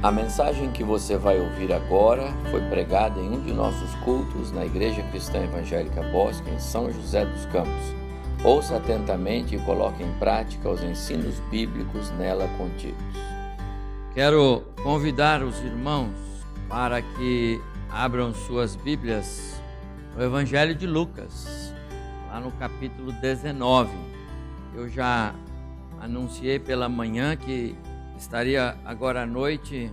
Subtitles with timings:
[0.00, 4.64] A mensagem que você vai ouvir agora foi pregada em um de nossos cultos na
[4.64, 7.96] Igreja Cristã Evangélica Bosque, em São José dos Campos.
[8.44, 13.02] Ouça atentamente e coloque em prática os ensinos bíblicos nela contidos.
[14.14, 16.14] Quero convidar os irmãos
[16.68, 17.60] para que
[17.90, 19.60] abram suas Bíblias
[20.16, 21.74] no Evangelho de Lucas,
[22.30, 23.90] lá no capítulo 19.
[24.76, 25.34] Eu já
[26.00, 27.74] anunciei pela manhã que
[28.18, 29.90] estaria agora à noite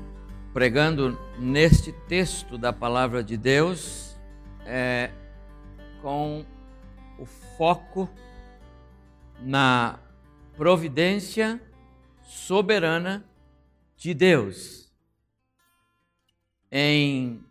[0.52, 4.16] pregando neste texto da palavra de Deus
[4.66, 5.12] é,
[6.02, 6.46] com
[7.20, 8.10] o foco
[9.42, 10.00] na
[10.58, 11.62] providência
[12.24, 13.24] soberana
[13.96, 14.92] de Deus
[16.72, 17.44] em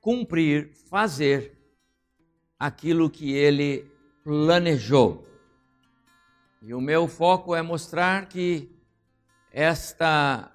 [0.00, 1.58] cumprir, fazer
[2.58, 3.90] aquilo que ele
[4.22, 5.26] planejou.
[6.62, 8.75] E o meu foco é mostrar que
[9.58, 10.52] esta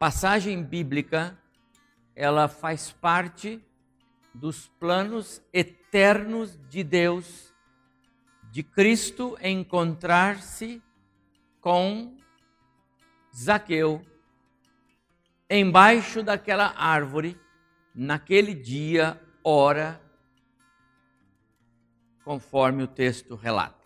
[0.00, 1.38] passagem bíblica
[2.16, 3.64] ela faz parte
[4.34, 7.54] dos planos eternos de Deus,
[8.50, 10.82] de Cristo encontrar-se
[11.60, 12.16] com
[13.32, 14.04] Zaqueu
[15.48, 17.40] embaixo daquela árvore,
[17.94, 20.00] naquele dia, hora,
[22.24, 23.84] conforme o texto relata.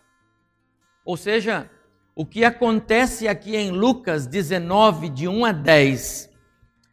[1.05, 1.69] Ou seja,
[2.19, 6.29] o que acontece aqui em Lucas 19, de 1 a 10,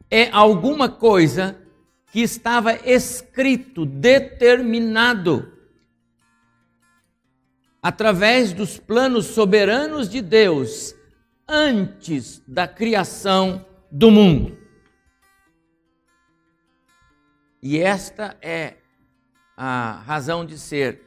[0.08, 1.60] é alguma coisa
[2.12, 5.52] que estava escrito, determinado,
[7.82, 10.94] através dos planos soberanos de Deus,
[11.48, 14.56] antes da criação do mundo.
[17.60, 18.76] E esta é
[19.56, 21.02] a razão de ser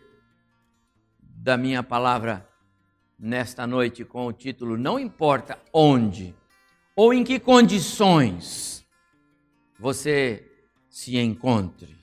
[1.21, 2.48] da minha palavra
[3.19, 6.33] nesta noite com o título Não importa onde
[6.95, 8.85] ou em que condições
[9.77, 10.45] você
[10.89, 11.97] se encontre,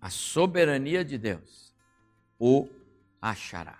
[0.00, 1.74] a soberania de Deus
[2.38, 2.68] o
[3.20, 3.78] achará.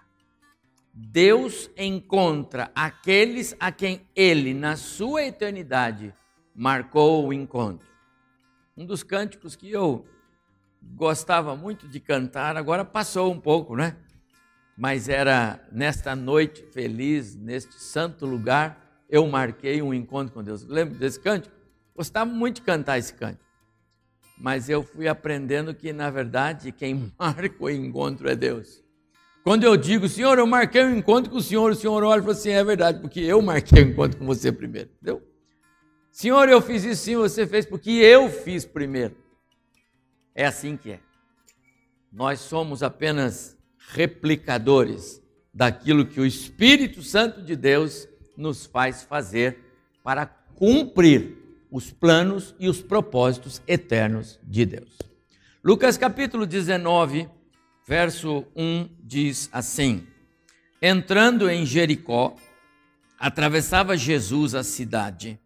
[0.93, 6.14] Deus encontra aqueles a quem ele, na sua eternidade,
[6.54, 7.87] marcou o encontro.
[8.76, 10.06] Um dos cânticos que eu
[10.82, 13.97] gostava muito de cantar, agora passou um pouco, né?
[14.77, 20.65] Mas era nesta noite feliz, neste santo lugar, eu marquei um encontro com Deus.
[20.65, 21.55] Lembra desse cântico?
[21.95, 23.45] Gostava muito de cantar esse cântico.
[24.37, 28.83] Mas eu fui aprendendo que, na verdade, quem marca o encontro é Deus.
[29.45, 32.23] Quando eu digo, Senhor, eu marquei um encontro com o Senhor, o Senhor olha e
[32.23, 34.91] fala assim: é verdade, porque eu marquei o um encontro com você primeiro.
[34.97, 35.23] Entendeu?
[36.11, 39.17] Senhor, eu fiz isso sim, você fez porque eu fiz primeiro.
[40.35, 41.01] É assim que é.
[42.11, 43.56] Nós somos apenas
[43.93, 45.22] replicadores
[45.53, 49.59] daquilo que o Espírito Santo de Deus nos faz fazer
[50.03, 51.39] para cumprir
[51.71, 54.99] os planos e os propósitos eternos de Deus.
[55.62, 57.28] Lucas capítulo 19,
[57.87, 60.06] verso 1 diz assim:
[60.81, 62.37] Entrando em Jericó,
[63.19, 65.39] atravessava Jesus a cidade,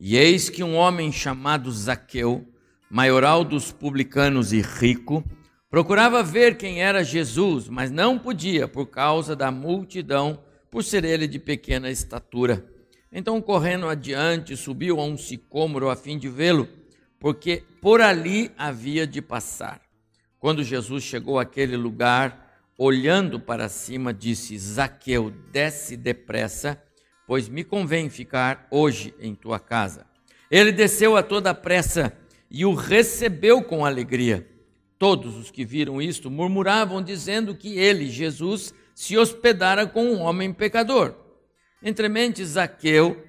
[0.00, 2.46] e eis que um homem chamado Zaqueu,
[2.90, 5.22] maioral dos publicanos e rico,
[5.70, 11.28] Procurava ver quem era Jesus, mas não podia por causa da multidão, por ser ele
[11.28, 12.64] de pequena estatura.
[13.12, 16.66] Então, correndo adiante, subiu a um sicômoro a fim de vê-lo,
[17.20, 19.82] porque por ali havia de passar.
[20.38, 26.82] Quando Jesus chegou àquele lugar, olhando para cima, disse: Zaqueu, desce depressa,
[27.26, 30.06] pois me convém ficar hoje em tua casa.
[30.50, 32.16] Ele desceu a toda pressa
[32.50, 34.46] e o recebeu com alegria.
[34.98, 40.52] Todos os que viram isto murmuravam, dizendo que ele, Jesus, se hospedara com um homem
[40.52, 41.14] pecador.
[41.80, 43.24] Entremente, Zaqueu,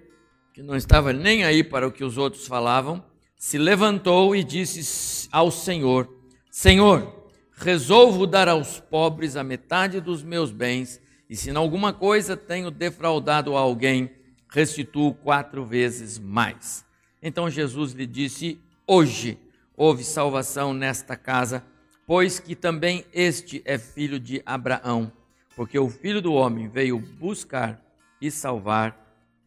[0.52, 3.04] que não estava nem aí para o que os outros falavam,
[3.38, 6.12] se levantou e disse ao Senhor:
[6.50, 11.00] Senhor, resolvo dar aos pobres a metade dos meus bens,
[11.30, 14.10] e se em alguma coisa tenho defraudado alguém,
[14.50, 16.84] restituo quatro vezes mais.
[17.22, 19.38] Então Jesus lhe disse: Hoje
[19.80, 21.64] houve salvação nesta casa,
[22.06, 25.10] pois que também este é filho de Abraão,
[25.56, 27.82] porque o filho do homem veio buscar
[28.20, 28.94] e salvar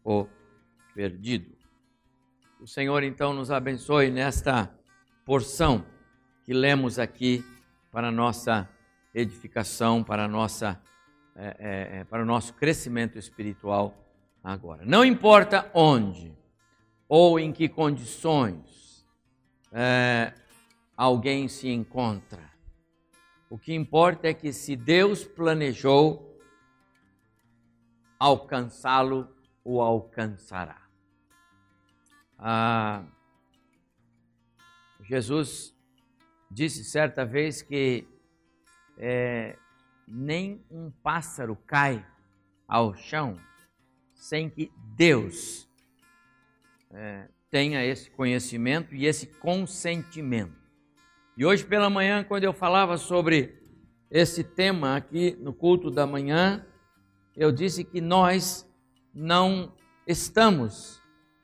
[0.03, 0.25] o
[0.95, 1.55] perdido.
[2.59, 4.73] O Senhor então nos abençoe nesta
[5.23, 5.85] porção
[6.43, 7.45] que lemos aqui
[7.91, 8.67] para nossa
[9.13, 10.81] edificação, para nossa
[11.35, 13.95] é, é, é, para o nosso crescimento espiritual
[14.43, 14.83] agora.
[14.83, 16.35] Não importa onde
[17.07, 18.82] ou em que condições
[19.73, 20.33] é,
[20.95, 22.51] alguém se encontra.
[23.49, 26.39] O que importa é que se Deus planejou
[28.19, 29.27] alcançá-lo,
[29.63, 30.81] o alcançará.
[32.37, 33.03] Ah,
[35.01, 35.75] Jesus
[36.49, 38.07] disse certa vez que
[38.97, 39.57] é,
[40.07, 42.05] nem um pássaro cai
[42.67, 43.39] ao chão
[44.13, 45.67] sem que Deus
[46.91, 50.55] é, tenha esse conhecimento e esse consentimento.
[51.37, 53.61] E hoje pela manhã, quando eu falava sobre
[54.09, 56.65] esse tema aqui no culto da manhã,
[57.37, 58.67] eu disse que nós
[59.13, 59.71] não
[60.07, 60.99] estamos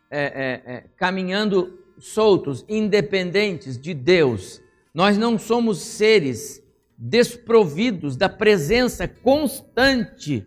[0.09, 4.59] é, é, é, caminhando soltos, independentes de Deus.
[4.91, 6.59] Nós não somos seres
[6.97, 10.43] desprovidos da presença constante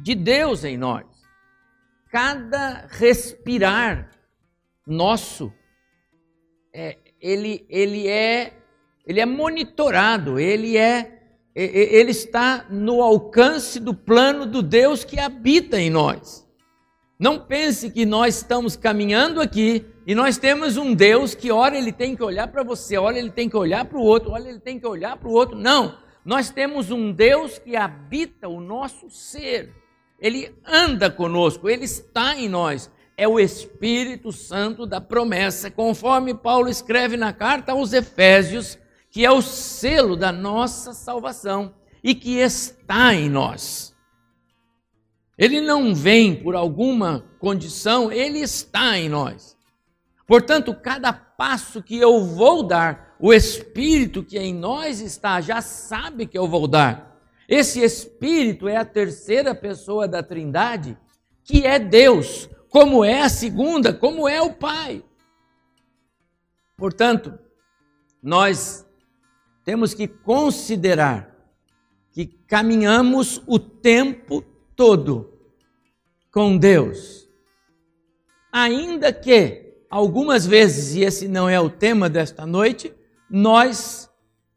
[0.00, 1.06] de Deus em nós.
[2.10, 4.19] Cada respirar
[4.86, 5.52] nosso,
[6.72, 8.54] é, ele, ele, é,
[9.06, 11.20] ele é monitorado, ele, é,
[11.54, 16.48] ele está no alcance do plano do Deus que habita em nós.
[17.18, 21.92] Não pense que nós estamos caminhando aqui e nós temos um Deus que, ora, ele
[21.92, 24.58] tem que olhar para você, ora, ele tem que olhar para o outro, ora, ele
[24.58, 25.54] tem que olhar para o outro.
[25.54, 29.74] Não, nós temos um Deus que habita o nosso ser.
[30.18, 32.90] Ele anda conosco, ele está em nós.
[33.20, 38.78] É o Espírito Santo da promessa, conforme Paulo escreve na carta aos Efésios,
[39.10, 43.94] que é o selo da nossa salvação e que está em nós.
[45.36, 49.54] Ele não vem por alguma condição, ele está em nós.
[50.26, 56.24] Portanto, cada passo que eu vou dar, o Espírito que em nós está já sabe
[56.24, 57.20] que eu vou dar.
[57.46, 60.96] Esse Espírito é a terceira pessoa da Trindade,
[61.44, 65.04] que é Deus, como é a segunda, como é o Pai.
[66.76, 67.38] Portanto,
[68.22, 68.86] nós
[69.64, 71.36] temos que considerar
[72.12, 74.42] que caminhamos o tempo
[74.74, 75.38] todo
[76.30, 77.28] com Deus.
[78.52, 82.94] Ainda que algumas vezes, e esse não é o tema desta noite,
[83.28, 84.08] nós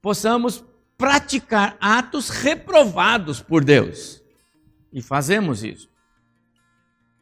[0.01, 0.63] possamos
[0.97, 4.21] praticar atos reprovados por Deus.
[4.91, 5.92] E fazemos isso.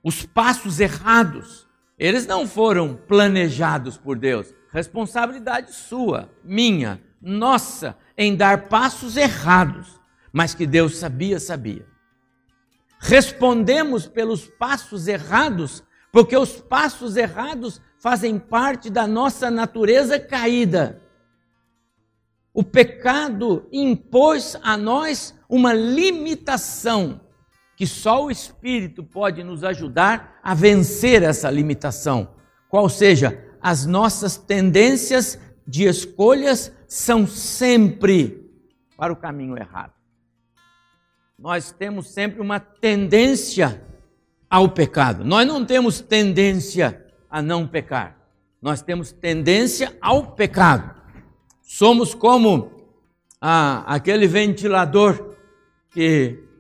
[0.04, 1.68] Os passos errados,
[1.98, 4.54] eles não foram planejados por Deus.
[4.72, 10.00] Responsabilidade sua, minha, nossa, em dar passos errados,
[10.32, 11.92] mas que Deus sabia, sabia
[13.02, 21.02] respondemos pelos passos errados, porque os passos errados fazem parte da nossa natureza caída.
[22.54, 27.21] O pecado impôs a nós uma limitação
[27.82, 32.36] que só o Espírito pode nos ajudar a vencer essa limitação.
[32.70, 38.48] Qual seja, as nossas tendências de escolhas são sempre
[38.96, 39.94] para o caminho errado
[41.42, 43.84] nós temos sempre uma tendência
[44.48, 45.26] ao pecado.
[45.26, 48.16] Nós não temos tendência a não pecar.
[48.62, 51.02] Nós temos tendência ao pecado.
[51.64, 52.94] Somos como
[53.42, 55.36] ah, aquele ventilador
[55.90, 56.51] que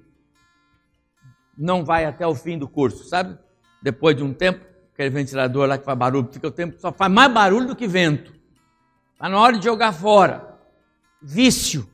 [1.61, 3.37] não vai até o fim do curso, sabe?
[3.83, 7.11] Depois de um tempo, aquele ventilador lá que faz barulho, fica o tempo só faz
[7.11, 8.33] mais barulho do que vento.
[9.13, 10.57] Está na hora de jogar fora.
[11.21, 11.87] Vício.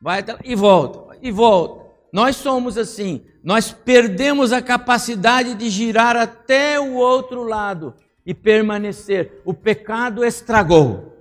[0.00, 1.88] Vai até, e volta, e volta.
[2.12, 7.94] Nós somos assim, nós perdemos a capacidade de girar até o outro lado
[8.24, 9.42] e permanecer.
[9.44, 11.18] O pecado estragou.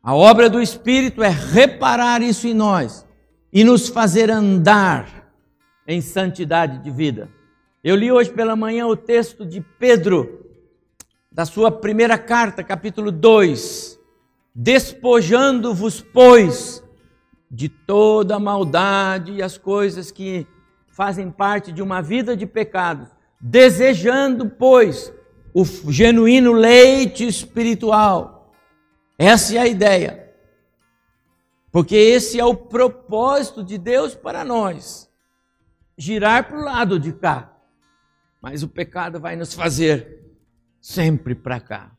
[0.00, 3.04] A obra do Espírito é reparar isso em nós
[3.52, 5.17] e nos fazer andar
[5.88, 7.30] em santidade de vida.
[7.82, 10.44] Eu li hoje pela manhã o texto de Pedro,
[11.32, 13.98] da sua primeira carta, capítulo 2.
[14.54, 16.84] Despojando-vos, pois,
[17.50, 20.46] de toda a maldade e as coisas que
[20.88, 23.08] fazem parte de uma vida de pecados,
[23.40, 25.10] desejando, pois,
[25.54, 28.52] o genuíno leite espiritual.
[29.16, 30.34] Essa é a ideia.
[31.72, 35.07] Porque esse é o propósito de Deus para nós.
[35.98, 37.54] Girar para o lado de cá.
[38.40, 40.24] Mas o pecado vai nos fazer
[40.80, 41.92] sempre para cá.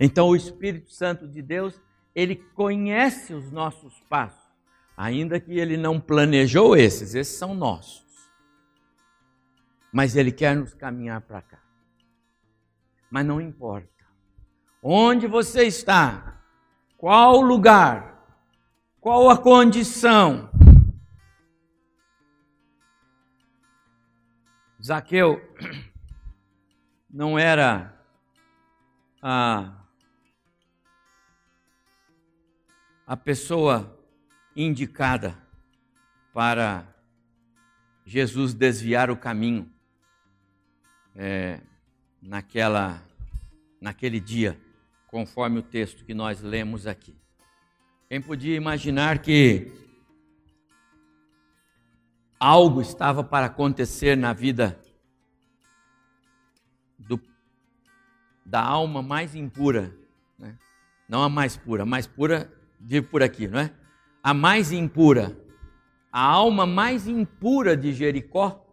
[0.00, 1.80] Então o Espírito Santo de Deus,
[2.14, 4.50] ele conhece os nossos passos
[5.00, 8.04] Ainda que ele não planejou esses, esses são nossos.
[9.90, 11.58] Mas ele quer nos caminhar para cá.
[13.10, 13.88] Mas não importa.
[14.82, 16.42] Onde você está?
[16.98, 18.26] Qual lugar?
[19.00, 20.50] Qual a condição?
[24.82, 25.40] Zaqueu
[27.08, 27.94] não era
[29.20, 29.84] a,
[33.06, 33.98] a pessoa
[34.56, 35.36] indicada
[36.32, 36.86] para
[38.06, 39.70] Jesus desviar o caminho
[41.14, 41.60] é,
[42.22, 43.06] naquela
[43.80, 44.60] naquele dia,
[45.06, 47.16] conforme o texto que nós lemos aqui.
[48.08, 49.89] Quem podia imaginar que
[52.40, 54.80] algo estava para acontecer na vida
[56.98, 57.20] do,
[58.46, 59.94] da alma mais impura,
[60.38, 60.56] né?
[61.06, 63.70] não a mais pura, a mais pura vive por aqui, não é?
[64.22, 65.36] A mais impura,
[66.10, 68.66] a alma mais impura de Jericó.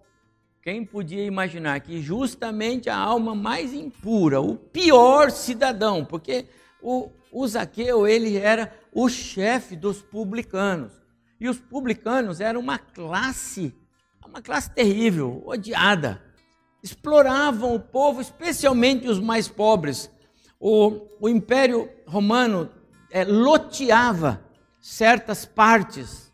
[0.62, 6.46] Quem podia imaginar que justamente a alma mais impura, o pior cidadão, porque
[6.82, 10.97] o, o Zaqueu ele era o chefe dos publicanos.
[11.40, 13.76] E os publicanos eram uma classe,
[14.26, 16.22] uma classe terrível, odiada.
[16.82, 20.12] Exploravam o povo, especialmente os mais pobres.
[20.60, 22.70] O, o Império Romano
[23.12, 24.44] é, loteava
[24.82, 26.32] certas partes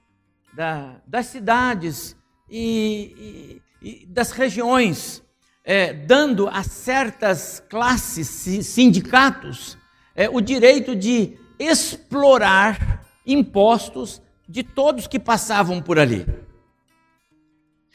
[0.55, 2.15] da, das cidades
[2.50, 5.24] e, e, e das regiões,
[5.63, 9.77] é, dando a certas classes, sindicatos,
[10.15, 16.25] é, o direito de explorar impostos de todos que passavam por ali.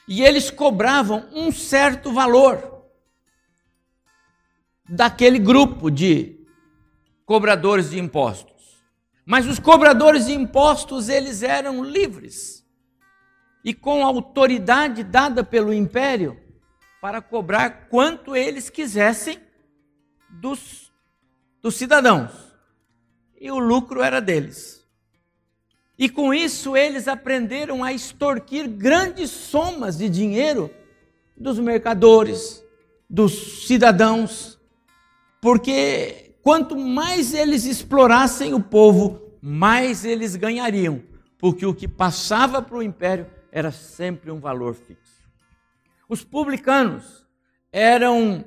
[0.06, 2.86] E eles cobravam um certo valor
[4.88, 6.38] daquele grupo de
[7.26, 8.82] cobradores de impostos.
[9.26, 12.66] Mas os cobradores de impostos, eles eram livres.
[13.62, 16.40] E com autoridade dada pelo império
[17.02, 19.38] para cobrar quanto eles quisessem
[20.30, 20.90] dos,
[21.60, 22.32] dos cidadãos.
[23.38, 24.77] E o lucro era deles.
[25.98, 30.70] E com isso eles aprenderam a extorquir grandes somas de dinheiro
[31.36, 32.62] dos mercadores,
[33.10, 34.60] dos cidadãos,
[35.40, 41.02] porque quanto mais eles explorassem o povo, mais eles ganhariam,
[41.36, 45.18] porque o que passava para o império era sempre um valor fixo.
[46.08, 47.26] Os publicanos
[47.72, 48.44] eram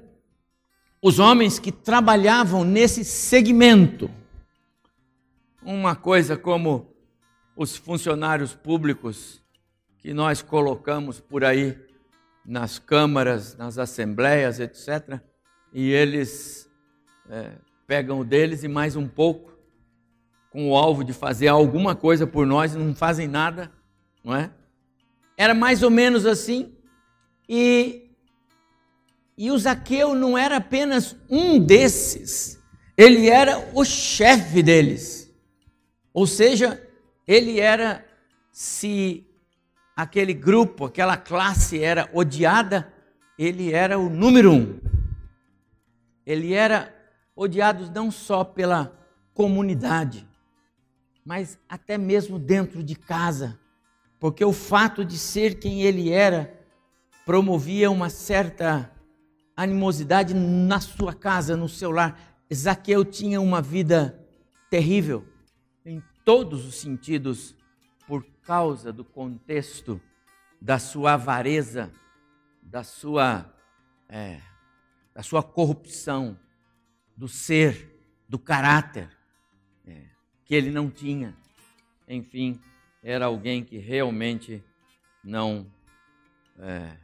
[1.01, 4.09] os homens que trabalhavam nesse segmento.
[5.63, 6.90] Uma coisa como
[7.55, 9.41] os funcionários públicos
[9.97, 11.77] que nós colocamos por aí
[12.45, 15.19] nas câmaras, nas assembleias, etc.
[15.71, 16.69] E eles
[17.29, 17.51] é,
[17.85, 19.51] pegam o deles e mais um pouco,
[20.49, 23.71] com o alvo de fazer alguma coisa por nós não fazem nada,
[24.23, 24.51] não é?
[25.37, 26.75] Era mais ou menos assim.
[27.47, 28.09] E,
[29.37, 32.59] e o Zaqueu não era apenas um desses,
[32.97, 35.31] ele era o chefe deles.
[36.13, 36.81] Ou seja,
[37.33, 38.05] ele era,
[38.51, 39.25] se
[39.95, 42.91] aquele grupo, aquela classe era odiada,
[43.39, 44.77] ele era o número um.
[46.25, 46.93] Ele era
[47.33, 48.93] odiado não só pela
[49.33, 50.27] comunidade,
[51.25, 53.57] mas até mesmo dentro de casa,
[54.19, 56.53] porque o fato de ser quem ele era
[57.25, 58.91] promovia uma certa
[59.55, 62.19] animosidade na sua casa, no seu lar.
[62.53, 64.19] Zaqueu tinha uma vida
[64.69, 65.30] terrível
[66.31, 67.53] todos os sentidos
[68.07, 69.99] por causa do contexto
[70.61, 71.91] da sua avareza,
[72.61, 73.53] da sua,
[74.07, 74.39] é,
[75.13, 76.39] da sua corrupção,
[77.17, 79.09] do ser, do caráter
[79.85, 80.05] é,
[80.45, 81.35] que ele não tinha.
[82.07, 82.61] Enfim,
[83.03, 84.63] era alguém que realmente
[85.21, 85.69] não
[86.59, 86.97] é,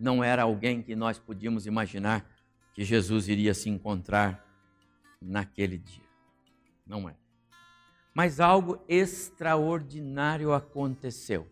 [0.00, 2.26] não era alguém que nós podíamos imaginar
[2.72, 4.42] que Jesus iria se encontrar
[5.20, 6.06] naquele dia.
[6.86, 7.25] Não é.
[8.16, 11.46] Mas algo extraordinário aconteceu.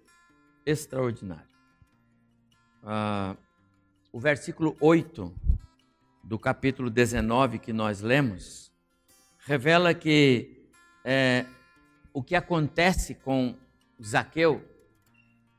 [0.64, 1.46] Extraordinário.
[2.82, 3.36] Ah,
[4.10, 5.30] o versículo 8
[6.22, 8.72] do capítulo 19 que nós lemos
[9.40, 10.66] revela que
[11.04, 11.44] é,
[12.14, 13.54] o que acontece com
[14.02, 14.66] Zaqueu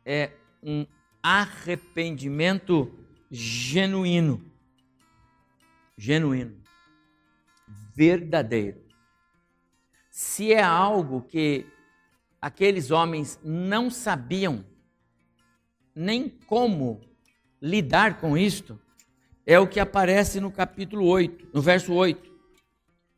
[0.03, 0.31] é
[0.63, 0.87] um
[1.21, 2.91] arrependimento
[3.29, 4.43] genuíno.
[5.95, 6.63] Genuíno.
[7.95, 8.84] Verdadeiro
[10.15, 11.65] se é algo que
[12.39, 14.63] aqueles homens não sabiam
[15.93, 17.01] nem como
[17.61, 18.79] lidar com isto,
[19.45, 22.31] é o que aparece no capítulo 8, no verso 8.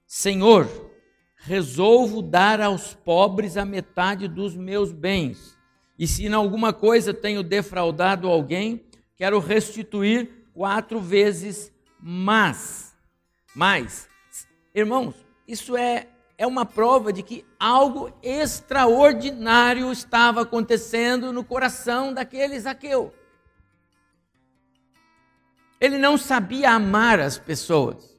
[0.07, 0.67] Senhor,
[1.35, 5.55] resolvo dar aos pobres a metade dos meus bens.
[5.99, 12.97] E se em alguma coisa tenho defraudado alguém, quero restituir quatro vezes mais.
[13.55, 14.09] Mas,
[14.73, 15.13] irmãos,
[15.47, 16.07] isso é
[16.37, 23.13] é uma prova de que algo extraordinário estava acontecendo no coração daquele Zaqueu.
[25.81, 28.15] Ele não sabia amar as pessoas.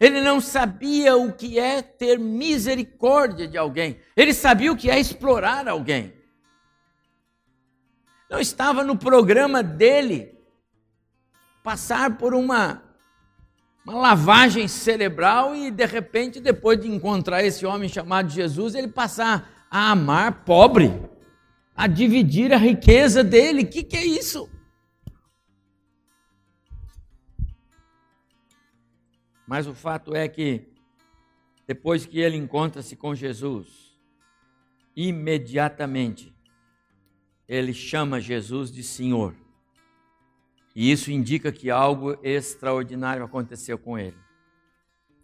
[0.00, 4.00] Ele não sabia o que é ter misericórdia de alguém.
[4.16, 6.14] Ele sabia o que é explorar alguém.
[8.28, 10.36] Não estava no programa dele
[11.62, 12.89] passar por uma
[13.84, 19.66] uma lavagem cerebral e de repente, depois de encontrar esse homem chamado Jesus, ele passar
[19.70, 20.92] a amar pobre,
[21.74, 23.62] a dividir a riqueza dele.
[23.62, 24.48] O que, que é isso?
[29.46, 30.68] Mas o fato é que,
[31.66, 33.98] depois que ele encontra-se com Jesus,
[34.94, 36.32] imediatamente
[37.48, 39.34] ele chama Jesus de Senhor.
[40.80, 44.16] E isso indica que algo extraordinário aconteceu com ele.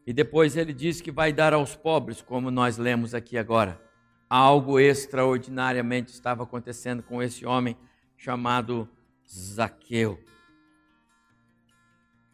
[0.07, 3.81] E depois ele diz que vai dar aos pobres, como nós lemos aqui agora.
[4.29, 7.75] Algo extraordinariamente estava acontecendo com esse homem
[8.19, 8.87] chamado
[9.27, 10.23] Zaqueu.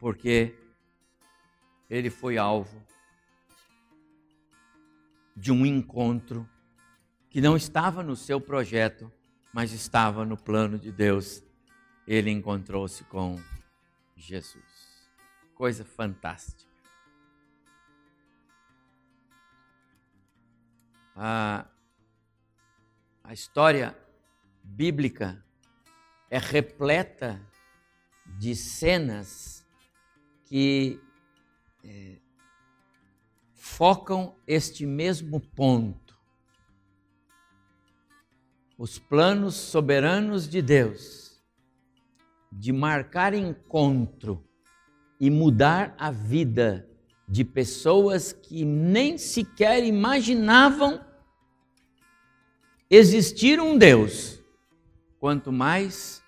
[0.01, 0.57] Porque
[1.89, 2.85] ele foi alvo
[5.37, 6.45] de um encontro
[7.31, 9.13] que não estava no seu projeto,
[9.55, 11.41] mas estava no plano de Deus.
[12.13, 13.41] Ele encontrou-se com
[14.15, 15.11] Jesus.
[15.55, 16.71] Coisa fantástica.
[21.17, 21.67] A,
[23.25, 23.97] a história
[24.63, 25.43] bíblica
[26.29, 27.41] é repleta
[28.39, 29.67] de cenas
[30.45, 31.01] que
[31.83, 32.19] é,
[33.55, 36.15] focam este mesmo ponto.
[38.77, 41.32] Os planos soberanos de Deus
[42.53, 44.47] de marcar encontro
[45.19, 46.87] e mudar a vida
[47.27, 51.03] de pessoas que nem sequer imaginavam
[52.91, 54.39] existir um Deus,
[55.19, 56.23] quanto mais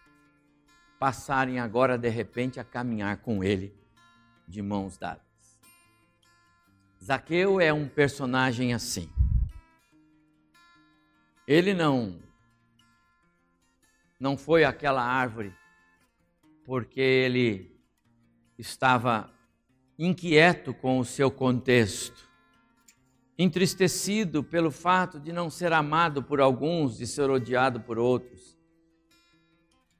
[0.99, 3.77] passarem agora de repente a caminhar com Ele
[4.49, 5.23] de mãos dadas.
[7.05, 9.11] Zaqueu é um personagem assim.
[11.47, 12.19] Ele não
[14.19, 15.55] não foi aquela árvore
[16.65, 17.81] porque ele
[18.59, 19.31] estava
[19.99, 22.29] inquieto com o seu contexto,
[23.39, 28.57] entristecido pelo fato de não ser amado por alguns, de ser odiado por outros.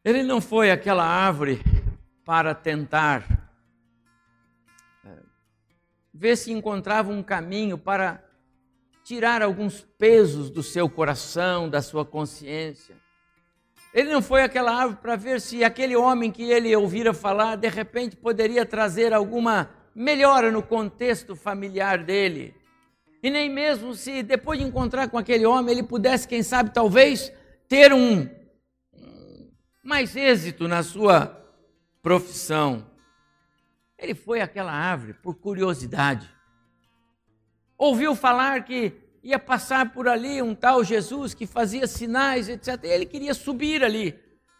[0.05, 1.61] Ele não foi aquela árvore
[2.25, 3.45] para tentar
[6.13, 8.25] ver se encontrava um caminho para
[9.03, 12.97] tirar alguns pesos do seu coração, da sua consciência.
[13.95, 17.69] Ele não foi aquela árvore para ver se aquele homem que ele ouvira falar, de
[17.69, 22.57] repente poderia trazer alguma melhora no contexto familiar dele.
[23.23, 27.33] E nem mesmo se depois de encontrar com aquele homem ele pudesse, quem sabe, talvez
[27.69, 28.29] ter um
[29.81, 31.29] mais êxito na sua
[32.03, 32.91] profissão.
[33.97, 36.29] Ele foi àquela árvore por curiosidade.
[37.79, 38.93] Ouviu falar que
[39.25, 42.79] ia passar por ali um tal Jesus que fazia sinais, etc.
[42.85, 44.15] Ele queria subir ali.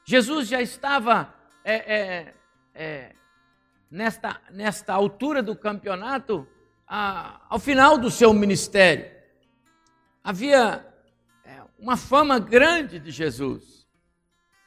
[0.07, 2.35] Jesus já estava é, é,
[2.75, 3.13] é,
[3.91, 6.49] nesta, nesta altura do campeonato,
[6.89, 9.13] a, ao final do seu ministério.
[10.23, 10.83] Havia
[11.45, 13.87] é, uma fama grande de Jesus.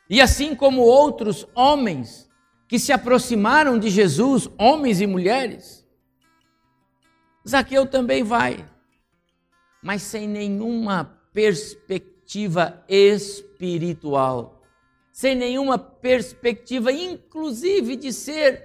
[0.08, 2.30] E assim como outros homens
[2.68, 5.84] que se aproximaram de Jesus, homens e mulheres.
[7.48, 8.64] Zaqueu também vai,
[9.82, 14.62] mas sem nenhuma perspectiva espiritual,
[15.12, 18.64] sem nenhuma perspectiva, inclusive, de ser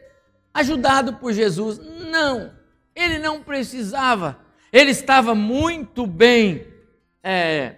[0.53, 1.79] ajudado por Jesus.
[1.79, 2.53] Não,
[2.95, 4.39] ele não precisava,
[4.73, 6.67] ele estava muito bem
[7.23, 7.77] é,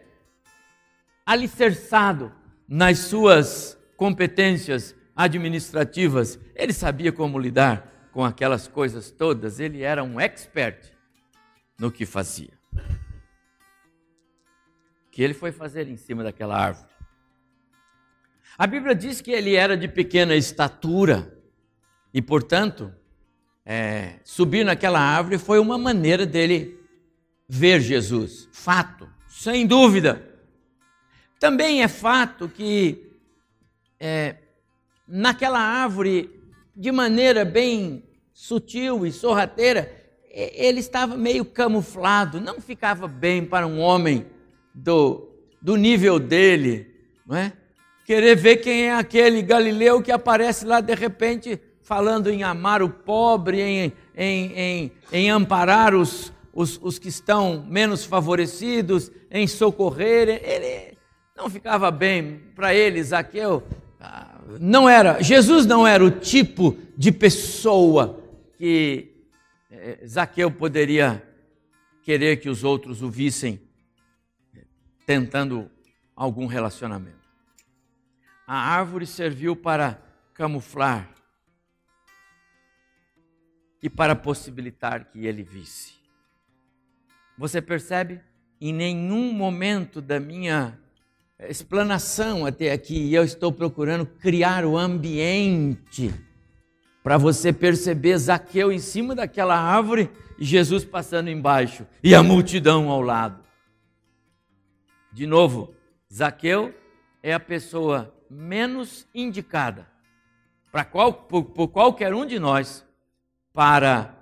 [1.24, 2.32] alicerçado
[2.68, 10.20] nas suas competências administrativas, ele sabia como lidar com aquelas coisas todas, ele era um
[10.20, 10.92] expert
[11.78, 12.50] no que fazia.
[15.14, 16.88] Que ele foi fazer em cima daquela árvore.
[18.58, 21.40] A Bíblia diz que ele era de pequena estatura
[22.12, 22.92] e, portanto,
[23.64, 26.80] é, subir naquela árvore foi uma maneira dele
[27.48, 28.48] ver Jesus.
[28.50, 30.20] Fato, sem dúvida.
[31.38, 33.08] Também é fato que
[34.00, 34.34] é,
[35.06, 36.28] naquela árvore
[36.74, 39.94] de maneira bem sutil e sorrateira,
[40.28, 44.33] ele estava meio camuflado, não ficava bem para um homem
[44.74, 45.28] do,
[45.62, 46.86] do nível dele,
[47.26, 47.52] não é?
[48.04, 52.88] Querer ver quem é aquele galileu que aparece lá de repente falando em amar o
[52.88, 60.28] pobre, em, em, em, em amparar os, os, os que estão menos favorecidos, em socorrer.
[60.42, 60.98] Ele
[61.36, 63.62] não ficava bem para ele, Zaqueu
[64.60, 68.22] não era, Jesus não era o tipo de pessoa
[68.56, 69.12] que
[69.70, 71.22] eh, Zaqueu poderia
[72.02, 73.60] querer que os outros o vissem
[75.06, 75.70] tentando
[76.16, 77.24] algum relacionamento.
[78.46, 80.00] A árvore serviu para
[80.34, 81.10] camuflar
[83.82, 85.94] e para possibilitar que ele visse.
[87.36, 88.20] Você percebe?
[88.60, 90.78] Em nenhum momento da minha
[91.38, 96.14] explanação até aqui, eu estou procurando criar o ambiente
[97.02, 102.88] para você perceber Zaqueu em cima daquela árvore e Jesus passando embaixo e a multidão
[102.88, 103.43] ao lado.
[105.14, 105.72] De novo,
[106.12, 106.74] Zaqueu
[107.22, 109.88] é a pessoa menos indicada
[110.72, 112.84] para qual, por, por qualquer um de nós
[113.52, 114.12] para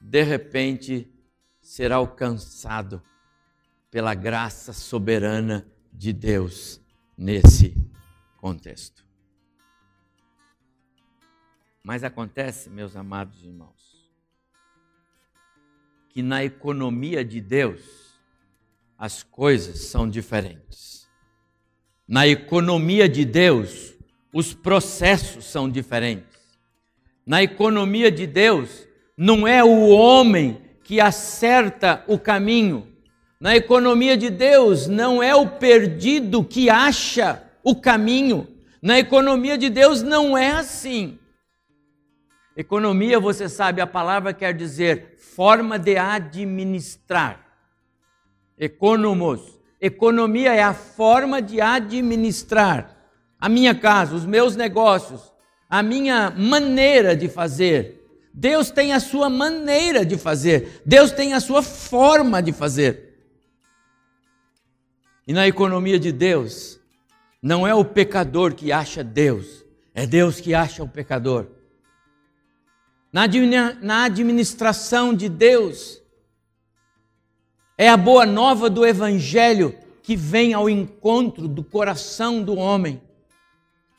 [0.00, 1.08] de repente
[1.60, 3.00] ser alcançado
[3.92, 6.80] pela graça soberana de Deus
[7.16, 7.72] nesse
[8.36, 9.06] contexto.
[11.80, 14.10] Mas acontece, meus amados irmãos,
[16.08, 18.09] que na economia de Deus
[19.00, 21.08] as coisas são diferentes.
[22.06, 23.94] Na economia de Deus,
[24.30, 26.38] os processos são diferentes.
[27.24, 28.86] Na economia de Deus,
[29.16, 32.88] não é o homem que acerta o caminho.
[33.40, 38.46] Na economia de Deus, não é o perdido que acha o caminho.
[38.82, 41.18] Na economia de Deus, não é assim.
[42.54, 47.49] Economia, você sabe, a palavra quer dizer forma de administrar.
[48.60, 49.58] Economos.
[49.80, 52.96] Economia é a forma de administrar
[53.40, 55.32] a minha casa, os meus negócios,
[55.68, 57.96] a minha maneira de fazer.
[58.34, 63.18] Deus tem a sua maneira de fazer, Deus tem a sua forma de fazer.
[65.26, 66.78] E na economia de Deus,
[67.42, 71.46] não é o pecador que acha Deus, é Deus que acha o pecador
[73.12, 75.99] na administração de Deus.
[77.80, 83.00] É a boa nova do Evangelho que vem ao encontro do coração do homem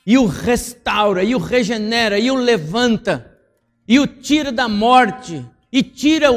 [0.05, 3.39] e o restaura, e o regenera, e o levanta,
[3.87, 6.27] e o tira da morte, e tira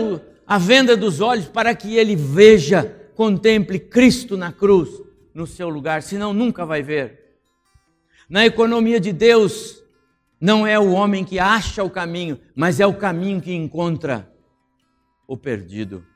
[0.47, 4.89] a venda dos olhos para que ele veja, contemple Cristo na cruz
[5.35, 7.37] no seu lugar, senão nunca vai ver.
[8.27, 9.83] Na economia de Deus,
[10.41, 14.33] não é o homem que acha o caminho, mas é o caminho que encontra
[15.29, 16.07] o perdido.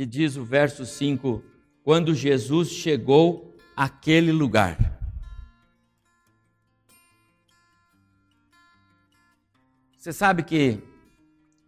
[0.00, 1.44] E diz o verso 5:
[1.84, 4.78] quando Jesus chegou àquele lugar.
[9.94, 10.82] Você sabe que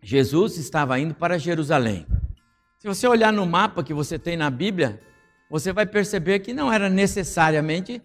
[0.00, 2.06] Jesus estava indo para Jerusalém.
[2.78, 4.98] Se você olhar no mapa que você tem na Bíblia,
[5.50, 8.00] você vai perceber que não era necessariamente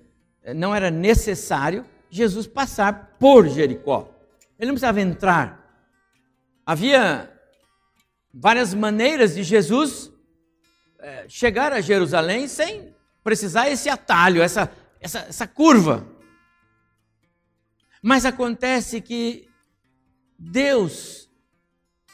[0.54, 4.14] não era necessário Jesus passar por Jericó.
[4.60, 5.88] Ele não precisava entrar.
[6.66, 7.32] Havia
[8.34, 10.17] várias maneiras de Jesus
[11.00, 16.08] é, chegar a Jerusalém sem precisar esse atalho, essa, essa, essa curva.
[18.02, 19.48] Mas acontece que
[20.38, 21.30] Deus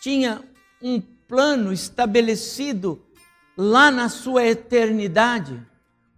[0.02, 0.41] tinha
[0.82, 3.06] um plano estabelecido
[3.58, 5.62] lá na sua eternidade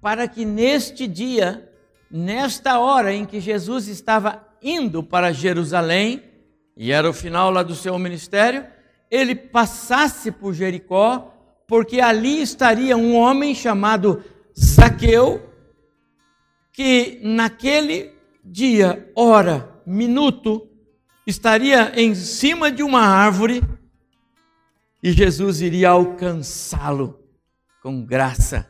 [0.02, 1.72] para que neste dia
[2.10, 6.24] nesta hora em que Jesus estava indo para Jerusalém,
[6.78, 8.66] e era o final lá do seu ministério,
[9.10, 11.35] ele passasse por Jericó,
[11.68, 14.24] porque ali estaria um homem chamado
[14.58, 15.50] Zaqueu,
[16.72, 20.68] que naquele dia, hora, minuto,
[21.26, 23.64] estaria em cima de uma árvore
[25.02, 27.20] e Jesus iria alcançá-lo
[27.82, 28.70] com graça,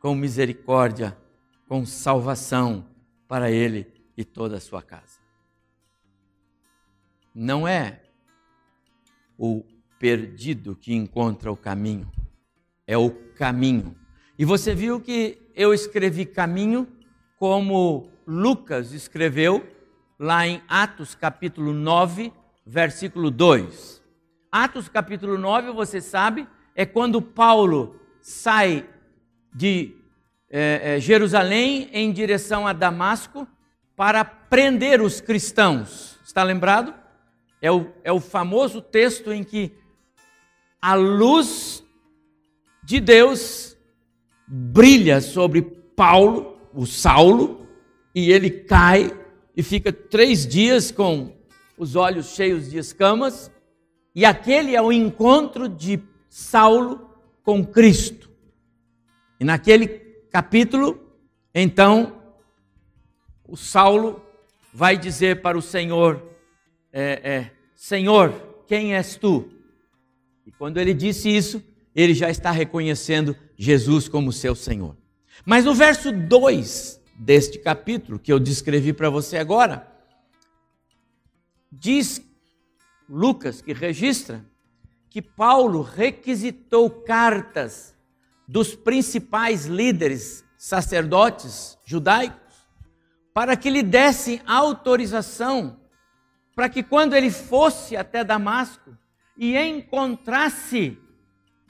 [0.00, 1.16] com misericórdia
[1.66, 2.86] com salvação
[3.28, 5.20] para ele e toda a sua casa.
[7.34, 8.02] Não é
[9.36, 9.64] o
[9.98, 12.10] perdido que encontra o caminho,
[12.86, 13.96] é o caminho.
[14.38, 16.86] E você viu que eu escrevi caminho
[17.38, 19.66] como Lucas escreveu
[20.18, 22.32] lá em Atos capítulo 9,
[22.64, 24.02] versículo 2.
[24.50, 28.88] Atos capítulo 9, você sabe, é quando Paulo sai
[29.54, 29.94] de
[30.50, 33.46] é, é, Jerusalém em direção a Damasco
[33.94, 36.18] para prender os cristãos.
[36.24, 36.94] Está lembrado?
[37.60, 39.72] É o, é o famoso texto em que
[40.80, 41.82] a luz
[42.86, 43.76] de Deus
[44.46, 47.66] brilha sobre Paulo, o Saulo,
[48.14, 49.10] e ele cai
[49.56, 51.36] e fica três dias com
[51.76, 53.50] os olhos cheios de escamas,
[54.14, 57.10] e aquele é o encontro de Saulo
[57.42, 58.30] com Cristo.
[59.40, 59.88] E naquele
[60.30, 61.12] capítulo,
[61.52, 62.22] então,
[63.44, 64.22] o Saulo
[64.72, 66.22] vai dizer para o Senhor:
[66.92, 68.32] é, é, Senhor,
[68.68, 69.50] quem és tu?
[70.46, 71.60] E quando ele disse isso,
[71.96, 74.96] ele já está reconhecendo Jesus como seu Senhor.
[75.44, 79.92] Mas no verso 2 deste capítulo, que eu descrevi para você agora,
[81.72, 82.22] diz
[83.08, 84.44] Lucas que registra
[85.08, 87.96] que Paulo requisitou cartas
[88.46, 92.36] dos principais líderes sacerdotes judaicos
[93.32, 95.80] para que lhe dessem autorização
[96.56, 98.96] para que quando ele fosse até Damasco
[99.36, 100.98] e encontrasse,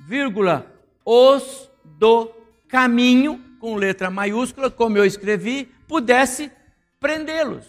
[0.07, 0.73] vírgula,
[1.05, 2.31] os do
[2.69, 6.51] caminho, com letra maiúscula, como eu escrevi, pudesse
[7.01, 7.67] prendê-los.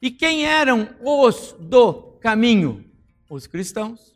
[0.00, 2.84] E quem eram os do caminho?
[3.28, 4.14] Os cristãos,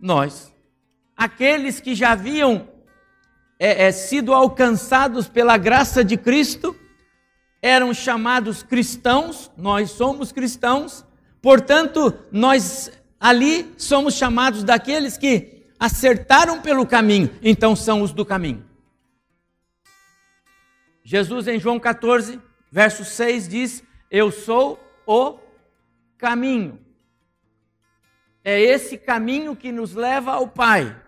[0.00, 0.52] nós.
[1.14, 2.66] Aqueles que já haviam
[3.58, 6.74] é, é, sido alcançados pela graça de Cristo,
[7.60, 11.04] eram chamados cristãos, nós somos cristãos,
[11.42, 15.53] portanto, nós ali somos chamados daqueles que
[15.84, 18.64] acertaram pelo caminho, então são os do caminho.
[21.02, 22.40] Jesus em João 14,
[22.72, 25.38] verso 6 diz: Eu sou o
[26.16, 26.80] caminho.
[28.42, 30.98] É esse caminho que nos leva ao Pai.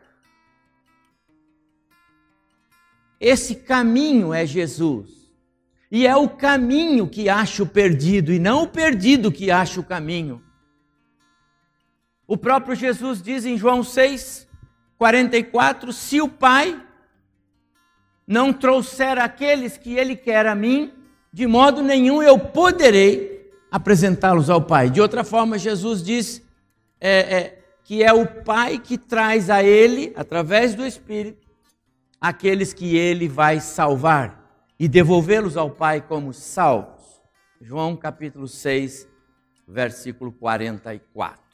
[3.18, 5.08] Esse caminho é Jesus.
[5.90, 9.84] E é o caminho que acha o perdido, e não o perdido que acha o
[9.84, 10.42] caminho.
[12.26, 14.45] O próprio Jesus diz em João 6,
[14.98, 16.80] 44: Se o Pai
[18.26, 20.92] não trouxer aqueles que Ele quer a mim,
[21.32, 24.90] de modo nenhum eu poderei apresentá-los ao Pai.
[24.90, 26.42] De outra forma, Jesus diz
[27.00, 31.46] é, é, que é o Pai que traz a Ele, através do Espírito,
[32.20, 34.44] aqueles que Ele vai salvar
[34.78, 37.04] e devolvê-los ao Pai como salvos.
[37.60, 39.08] João capítulo 6,
[39.66, 41.45] versículo 44.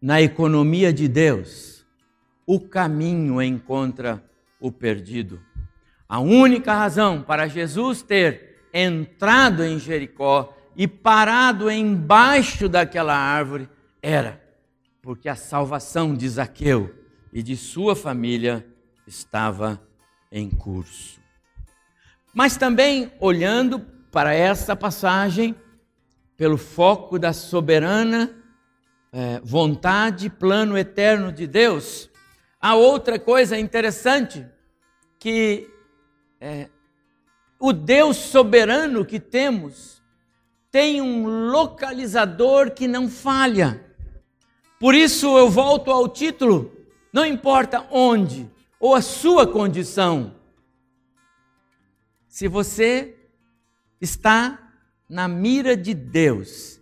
[0.00, 1.84] Na economia de Deus,
[2.46, 4.24] o caminho encontra
[4.58, 5.40] o perdido.
[6.08, 13.68] A única razão para Jesus ter entrado em Jericó e parado embaixo daquela árvore
[14.00, 14.40] era
[15.02, 16.94] porque a salvação de Zaqueu
[17.32, 18.66] e de sua família
[19.06, 19.80] estava
[20.32, 21.20] em curso.
[22.32, 25.54] Mas também olhando para essa passagem,
[26.36, 28.39] pelo foco da soberana
[29.12, 32.10] é, vontade, plano eterno de Deus,
[32.60, 34.46] Há outra coisa interessante
[35.18, 35.66] que
[36.38, 36.68] é,
[37.58, 40.02] o Deus soberano que temos
[40.70, 43.82] tem um localizador que não falha.
[44.78, 46.70] Por isso eu volto ao título,
[47.10, 50.34] não importa onde ou a sua condição.
[52.28, 53.16] Se você
[54.00, 54.70] está
[55.08, 56.79] na mira de Deus,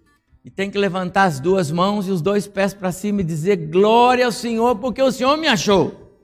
[0.48, 3.54] e tem que levantar as duas mãos e os dois pés para cima e dizer
[3.54, 6.16] glória ao Senhor, porque o Senhor me achou.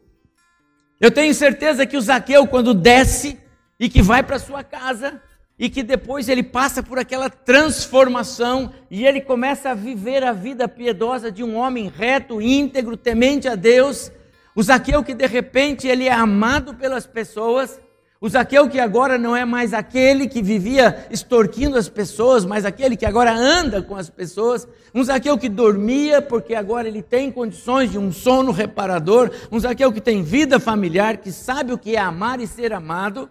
[0.99, 3.39] Eu tenho certeza que o Zaqueu, quando desce
[3.79, 5.21] e que vai para sua casa,
[5.59, 10.67] e que depois ele passa por aquela transformação e ele começa a viver a vida
[10.67, 14.11] piedosa de um homem reto, íntegro, temente a Deus.
[14.57, 17.79] O Zaqueu que de repente ele é amado pelas pessoas,
[18.25, 22.97] o Zaqueu que agora não é mais aquele que vivia extorquindo as pessoas, mas aquele
[22.97, 24.67] que agora anda com as pessoas.
[24.95, 29.31] Um Zaqueu que dormia porque agora ele tem condições de um sono reparador.
[29.53, 33.29] Um Zaqueu que tem vida familiar, que sabe o que é amar e ser amado.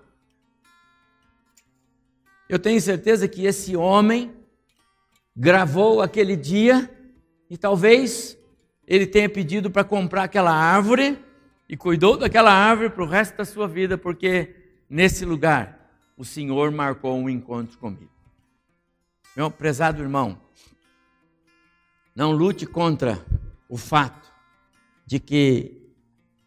[2.47, 4.32] Eu tenho certeza que esse homem
[5.36, 6.88] gravou aquele dia
[7.49, 8.38] e talvez
[8.86, 11.17] ele tenha pedido para comprar aquela árvore
[11.67, 14.62] e cuidou daquela árvore para o resto da sua vida, porque
[14.93, 18.12] nesse lugar, o Senhor marcou um encontro comigo.
[19.36, 20.39] Meu prezado irmão,
[22.15, 23.25] não lute contra
[23.67, 24.32] o fato
[25.03, 25.82] de que,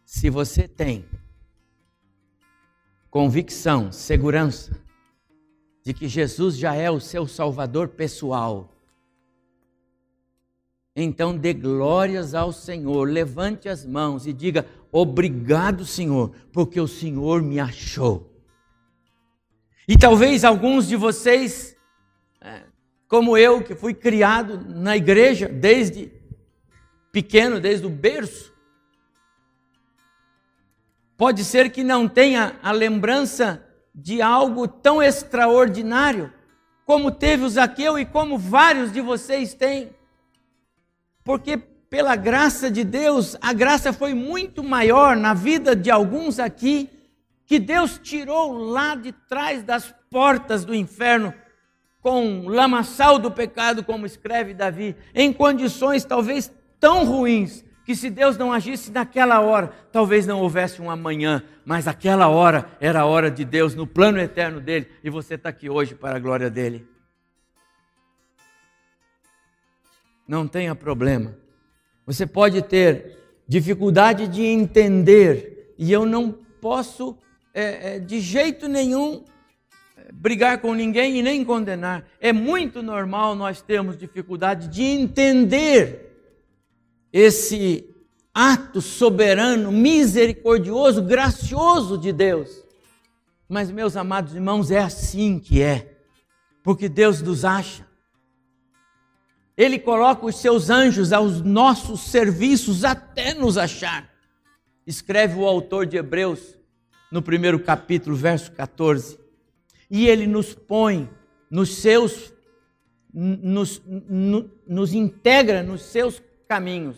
[0.05, 1.05] se você tem
[3.09, 4.81] convicção, segurança,
[5.83, 8.73] de que Jesus já é o seu Salvador pessoal,
[10.95, 17.43] então dê glórias ao Senhor, levante as mãos e diga: Obrigado, Senhor, porque o Senhor
[17.43, 18.26] me achou.
[19.87, 21.73] E talvez alguns de vocês,
[22.41, 22.63] é,
[23.07, 26.11] como eu, que fui criado na igreja desde
[27.09, 28.53] pequeno, desde o berço,
[31.15, 36.33] pode ser que não tenha a lembrança de algo tão extraordinário
[36.85, 39.89] como teve o Zaqueu e como vários de vocês têm.
[41.23, 46.89] Porque pela graça de Deus, a graça foi muito maior na vida de alguns aqui
[47.47, 51.33] que Deus tirou lá de trás das portas do inferno
[52.01, 58.37] com lamaçal do pecado, como escreve Davi, em condições talvez tão ruins que se Deus
[58.37, 63.31] não agisse naquela hora, talvez não houvesse um amanhã, mas aquela hora era a hora
[63.31, 66.85] de Deus no plano eterno dele e você está aqui hoje para a glória dele.
[70.27, 71.33] Não tenha problema.
[72.05, 77.17] Você pode ter dificuldade de entender, e eu não posso,
[77.59, 79.23] é, é, de jeito nenhum,
[79.97, 82.05] é, brigar com ninguém e nem condenar.
[82.21, 86.15] É muito normal nós termos dificuldade de entender
[87.11, 87.89] esse
[88.31, 92.63] ato soberano, misericordioso, gracioso de Deus.
[93.49, 95.97] Mas, meus amados irmãos, é assim que é,
[96.61, 97.87] porque Deus nos acha.
[99.57, 104.07] Ele coloca os seus anjos aos nossos serviços até nos achar.
[104.85, 106.56] Escreve o autor de Hebreus
[107.11, 109.19] no primeiro capítulo, verso 14.
[109.89, 111.09] E ele nos põe
[111.49, 112.33] nos seus,
[113.13, 116.97] nos, nos, nos integra nos seus caminhos,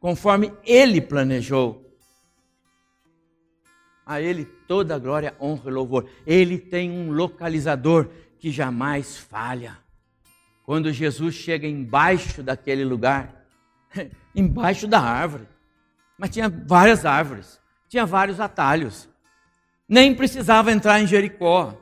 [0.00, 1.84] conforme ele planejou.
[4.04, 6.08] A ele toda a glória, honra e louvor.
[6.24, 9.78] Ele tem um localizador que jamais falha.
[10.64, 13.46] Quando Jesus chega embaixo daquele lugar,
[14.34, 15.48] embaixo da árvore,
[16.18, 17.60] mas tinha várias árvores,
[17.96, 19.08] tinha vários atalhos.
[19.88, 21.76] Nem precisava entrar em Jericó,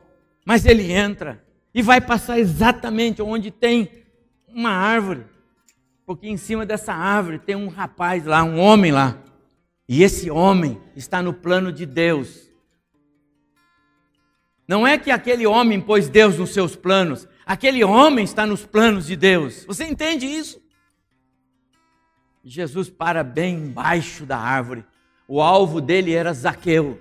[0.44, 1.42] mas ele entra
[1.74, 4.05] e vai passar exatamente onde tem
[4.48, 5.27] uma árvore
[6.07, 9.18] porque em cima dessa árvore tem um rapaz lá, um homem lá.
[9.88, 12.50] E esse homem está no plano de Deus.
[14.68, 19.07] Não é que aquele homem pôs Deus nos seus planos, aquele homem está nos planos
[19.07, 19.64] de Deus.
[19.66, 20.62] Você entende isso?
[22.42, 24.85] Jesus para bem embaixo da árvore.
[25.26, 27.00] O alvo dele era Zaqueu.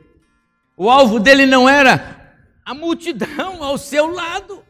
[0.77, 4.63] O alvo dele não era a multidão ao seu lado.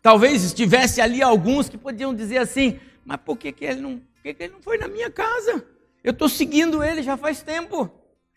[0.00, 4.22] Talvez estivesse ali alguns que podiam dizer assim: mas por que, que, ele, não, por
[4.22, 5.64] que, que ele não foi na minha casa?
[6.02, 7.90] Eu estou seguindo ele já faz tempo.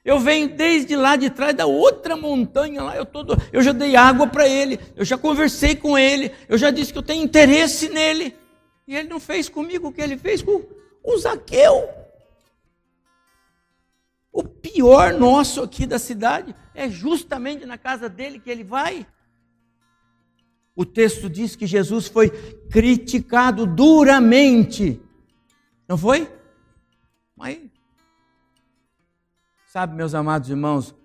[0.03, 3.95] Eu venho desde lá de trás da outra montanha lá, eu, todo, eu já dei
[3.95, 7.89] água para ele, eu já conversei com ele, eu já disse que eu tenho interesse
[7.89, 8.33] nele.
[8.87, 10.63] E ele não fez comigo o que ele fez com
[11.03, 11.98] o Zaqueu.
[14.39, 19.05] O pior nosso aqui da cidade é justamente na casa dele que ele vai.
[20.73, 22.29] O texto diz que Jesus foi
[22.69, 24.97] criticado duramente.
[25.85, 26.31] Não foi?
[27.35, 27.59] Mas,
[29.67, 30.95] sabe, meus amados irmãos,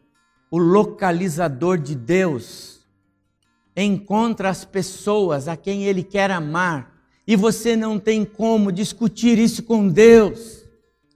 [0.49, 2.87] o localizador de Deus
[3.77, 9.65] encontra as pessoas a quem Ele quer amar, e você não tem como discutir isso
[9.65, 10.64] com Deus.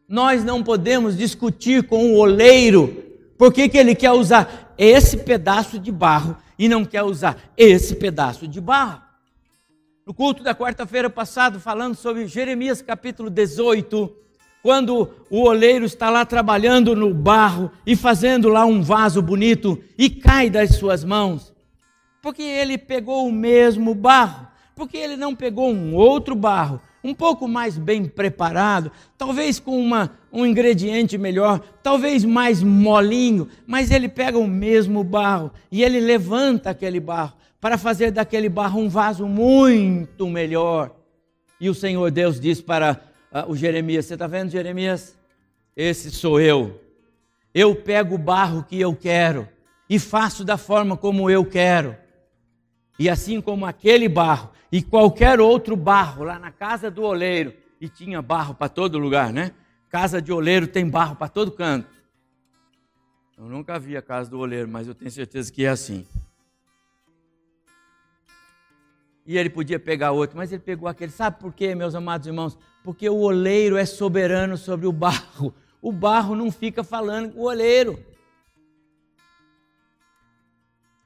[0.08, 3.04] Nós não podemos discutir com o oleiro,
[3.36, 7.94] por que, que ele quer usar esse pedaço de barro e não quer usar esse
[7.94, 9.02] pedaço de barro.
[10.06, 14.10] No culto da quarta-feira passada, falando sobre Jeremias capítulo 18,
[14.62, 20.08] quando o oleiro está lá trabalhando no barro e fazendo lá um vaso bonito e
[20.08, 21.52] cai das suas mãos,
[22.22, 27.46] porque ele pegou o mesmo barro, porque ele não pegou um outro barro um pouco
[27.46, 34.38] mais bem preparado, talvez com uma, um ingrediente melhor, talvez mais molinho, mas ele pega
[34.38, 40.28] o mesmo barro e ele levanta aquele barro para fazer daquele barro um vaso muito
[40.28, 40.94] melhor.
[41.60, 43.00] E o Senhor Deus diz para
[43.32, 45.16] uh, o Jeremias: Você está vendo, Jeremias?
[45.76, 46.80] Esse sou eu.
[47.54, 49.48] Eu pego o barro que eu quero
[49.88, 51.96] e faço da forma como eu quero.
[52.98, 57.88] E assim como aquele barro e qualquer outro barro lá na casa do oleiro, e
[57.88, 59.52] tinha barro para todo lugar, né?
[59.88, 61.88] Casa de oleiro tem barro para todo canto.
[63.36, 66.04] Eu nunca vi a casa do oleiro, mas eu tenho certeza que é assim.
[69.24, 71.12] E ele podia pegar outro, mas ele pegou aquele.
[71.12, 72.58] Sabe por quê, meus amados irmãos?
[72.82, 75.54] Porque o oleiro é soberano sobre o barro.
[75.80, 78.02] O barro não fica falando com o oleiro.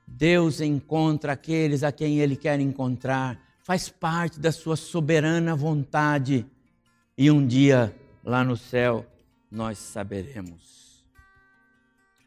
[0.07, 6.47] Deus encontra aqueles a quem Ele quer encontrar, faz parte da sua soberana vontade.
[7.17, 7.95] E um dia,
[8.25, 9.07] lá no céu,
[9.51, 11.05] nós saberemos.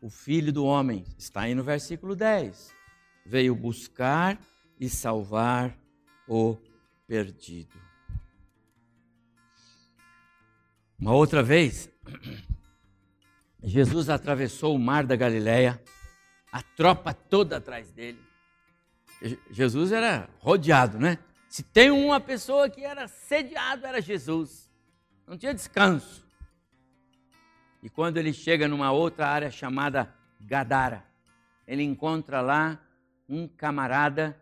[0.01, 2.73] O Filho do Homem, está aí no versículo 10,
[3.25, 4.39] veio buscar
[4.79, 5.75] e salvar
[6.27, 6.55] o
[7.07, 7.75] perdido.
[10.99, 11.89] Uma outra vez,
[13.63, 15.81] Jesus atravessou o mar da Galileia
[16.51, 18.19] a tropa toda atrás dele.
[19.49, 21.17] Jesus era rodeado, né?
[21.47, 24.69] Se tem uma pessoa que era sediado, era Jesus.
[25.27, 26.25] Não tinha descanso.
[27.81, 31.03] E quando ele chega numa outra área chamada Gadara,
[31.67, 32.79] ele encontra lá
[33.27, 34.35] um camarada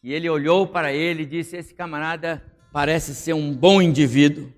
[0.00, 4.52] que ele olhou para ele e disse: Esse camarada parece ser um bom indivíduo,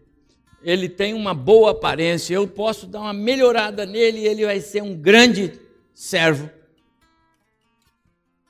[0.63, 4.83] ele tem uma boa aparência, eu posso dar uma melhorada nele e ele vai ser
[4.83, 5.59] um grande
[5.95, 6.51] servo.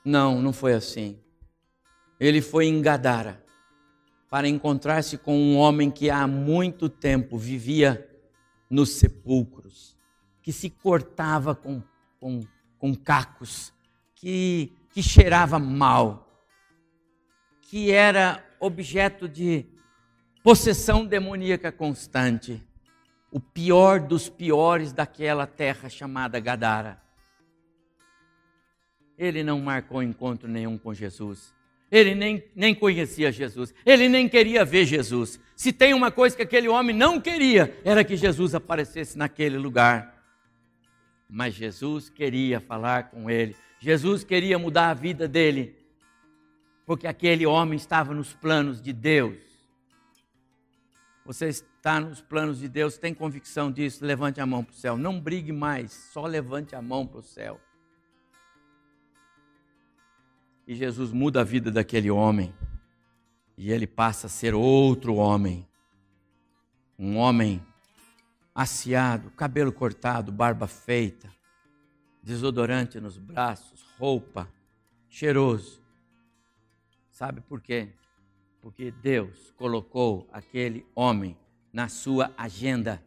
[0.03, 1.19] Não, não foi assim.
[2.19, 3.43] Ele foi em Gadara.
[4.29, 8.09] para encontrar-se com um homem que há muito tempo vivia
[8.69, 9.97] nos sepulcros,
[10.41, 11.83] que se cortava com,
[12.17, 12.41] com,
[12.79, 13.73] com cacos,
[14.15, 16.45] que, que cheirava mal,
[17.63, 19.65] que era objeto de
[20.41, 22.65] possessão demoníaca constante,
[23.31, 27.01] o pior dos piores daquela terra chamada Gadara.
[29.21, 31.53] Ele não marcou encontro nenhum com Jesus.
[31.91, 33.71] Ele nem, nem conhecia Jesus.
[33.85, 35.39] Ele nem queria ver Jesus.
[35.55, 40.25] Se tem uma coisa que aquele homem não queria, era que Jesus aparecesse naquele lugar.
[41.29, 43.55] Mas Jesus queria falar com ele.
[43.79, 45.75] Jesus queria mudar a vida dele.
[46.83, 49.37] Porque aquele homem estava nos planos de Deus.
[51.23, 54.03] Você está nos planos de Deus, tem convicção disso?
[54.03, 54.97] Levante a mão para o céu.
[54.97, 57.61] Não brigue mais, só levante a mão para o céu.
[60.71, 62.55] E Jesus muda a vida daquele homem.
[63.57, 65.67] E ele passa a ser outro homem.
[66.97, 67.61] Um homem
[68.55, 71.29] aciado, cabelo cortado, barba feita,
[72.23, 74.47] desodorante nos braços, roupa,
[75.09, 75.83] cheiroso.
[77.09, 77.89] Sabe por quê?
[78.61, 81.37] Porque Deus colocou aquele homem
[81.73, 83.03] na sua agenda.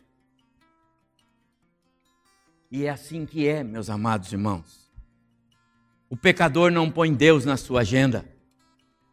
[2.71, 4.84] E é assim que é, meus amados irmãos.
[6.15, 8.25] O pecador não põe Deus na sua agenda.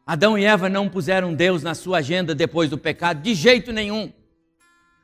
[0.05, 4.13] Adão e Eva não puseram Deus na sua agenda depois do pecado, de jeito nenhum.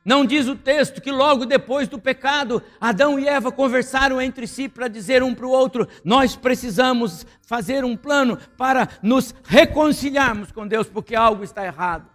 [0.04, 4.68] Não diz o texto que logo depois do pecado, Adão e Eva conversaram entre si
[4.68, 10.68] para dizer um para o outro: nós precisamos fazer um plano para nos reconciliarmos com
[10.68, 12.08] Deus, porque algo está errado.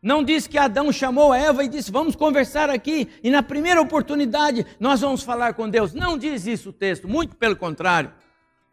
[0.00, 4.64] Não diz que Adão chamou Eva e disse: Vamos conversar aqui, e na primeira oportunidade
[4.78, 5.92] nós vamos falar com Deus.
[5.92, 8.12] Não diz isso o texto, muito pelo contrário.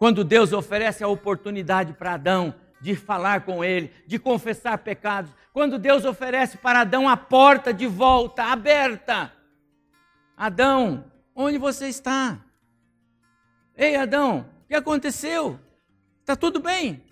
[0.01, 5.77] Quando Deus oferece a oportunidade para Adão de falar com ele, de confessar pecados, quando
[5.77, 9.31] Deus oferece para Adão a porta de volta aberta.
[10.35, 12.43] Adão, onde você está?
[13.77, 15.59] Ei, Adão, o que aconteceu?
[16.21, 17.03] Está tudo bem?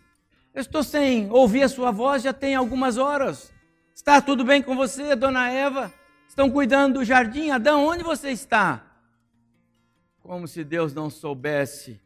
[0.51, 3.53] Eu estou sem ouvir a sua voz já tem algumas horas.
[3.93, 5.93] Está tudo bem com você, dona Eva?
[6.27, 7.51] Estão cuidando do jardim?
[7.51, 8.83] Adão, onde você está?
[10.23, 12.01] Como se Deus não soubesse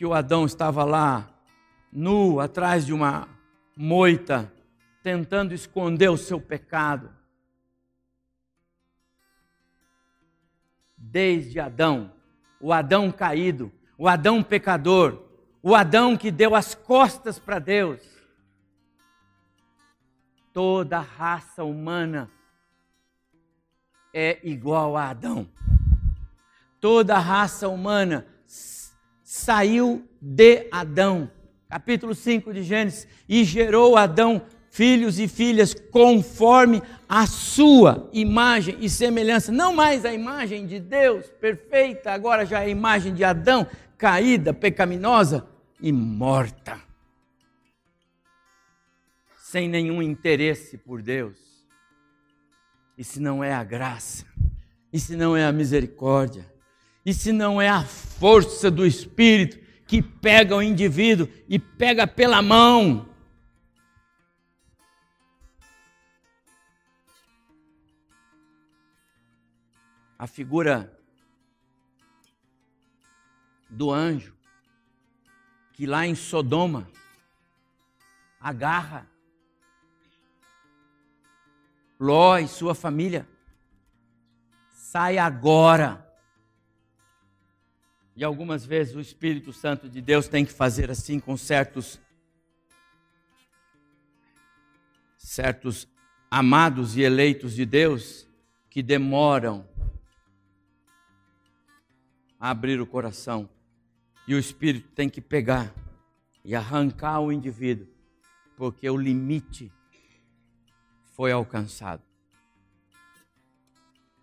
[0.00, 1.28] que o Adão estava lá,
[1.92, 3.28] nu, atrás de uma
[3.76, 4.50] moita,
[5.02, 7.14] tentando esconder o seu pecado.
[10.96, 12.14] Desde Adão,
[12.58, 15.22] o Adão caído, o Adão pecador,
[15.62, 18.00] o Adão que deu as costas para Deus.
[20.50, 22.30] Toda a raça humana
[24.14, 25.46] é igual a Adão.
[26.80, 28.29] Toda a raça humana
[29.30, 31.30] saiu de Adão.
[31.68, 33.06] Capítulo 5 de Gênesis.
[33.28, 39.52] E gerou Adão filhos e filhas conforme a sua imagem e semelhança.
[39.52, 44.52] Não mais a imagem de Deus perfeita, agora já é a imagem de Adão caída,
[44.52, 45.46] pecaminosa
[45.80, 46.80] e morta.
[49.38, 51.38] Sem nenhum interesse por Deus.
[52.98, 54.26] E se não é a graça?
[54.92, 56.49] E se não é a misericórdia?
[57.04, 62.42] E se não é a força do Espírito que pega o indivíduo e pega pela
[62.42, 63.08] mão?
[70.18, 70.96] A figura
[73.70, 74.36] do anjo
[75.72, 76.90] que lá em Sodoma
[78.38, 79.08] agarra
[81.98, 83.28] Ló e sua família.
[84.70, 86.09] Sai agora
[88.20, 91.98] e algumas vezes o Espírito Santo de Deus tem que fazer assim com certos
[95.16, 95.88] certos
[96.30, 98.28] amados e eleitos de Deus
[98.68, 99.66] que demoram
[102.38, 103.48] a abrir o coração.
[104.28, 105.74] E o Espírito tem que pegar
[106.44, 107.88] e arrancar o indivíduo,
[108.54, 109.72] porque o limite
[111.16, 112.02] foi alcançado.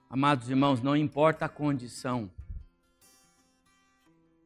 [0.07, 2.31] Amados irmãos, não importa a condição,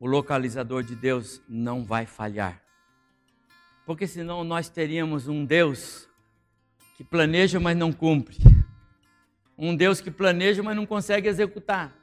[0.01, 2.59] o localizador de Deus não vai falhar.
[3.85, 6.09] Porque senão nós teríamos um Deus
[6.97, 8.35] que planeja, mas não cumpre.
[9.55, 11.95] Um Deus que planeja, mas não consegue executar.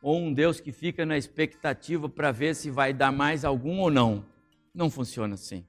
[0.00, 3.90] Ou um Deus que fica na expectativa para ver se vai dar mais algum ou
[3.90, 4.24] não.
[4.72, 5.66] Não funciona assim.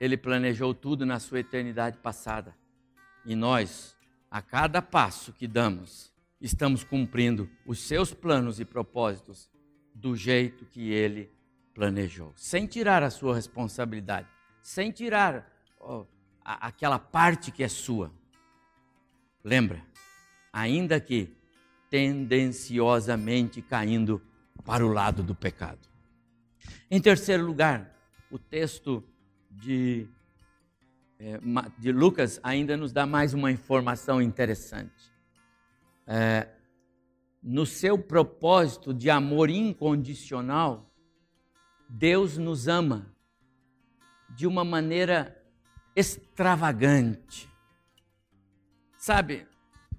[0.00, 2.56] Ele planejou tudo na sua eternidade passada.
[3.26, 3.94] E nós,
[4.30, 9.50] a cada passo que damos, estamos cumprindo os seus planos e propósitos
[9.94, 11.30] do jeito que ele
[11.74, 14.28] planejou, sem tirar a sua responsabilidade,
[14.62, 16.04] sem tirar ó,
[16.44, 18.12] aquela parte que é sua.
[19.42, 19.82] Lembra?
[20.52, 21.36] Ainda que
[21.90, 24.20] tendenciosamente caindo
[24.64, 25.88] para o lado do pecado.
[26.90, 27.94] Em terceiro lugar,
[28.30, 29.04] o texto
[29.50, 30.08] de,
[31.18, 31.38] é,
[31.78, 35.13] de Lucas ainda nos dá mais uma informação interessante.
[36.06, 36.48] É,
[37.42, 40.90] no seu propósito de amor incondicional,
[41.88, 43.14] Deus nos ama
[44.30, 45.40] de uma maneira
[45.94, 47.48] extravagante.
[48.96, 49.46] Sabe,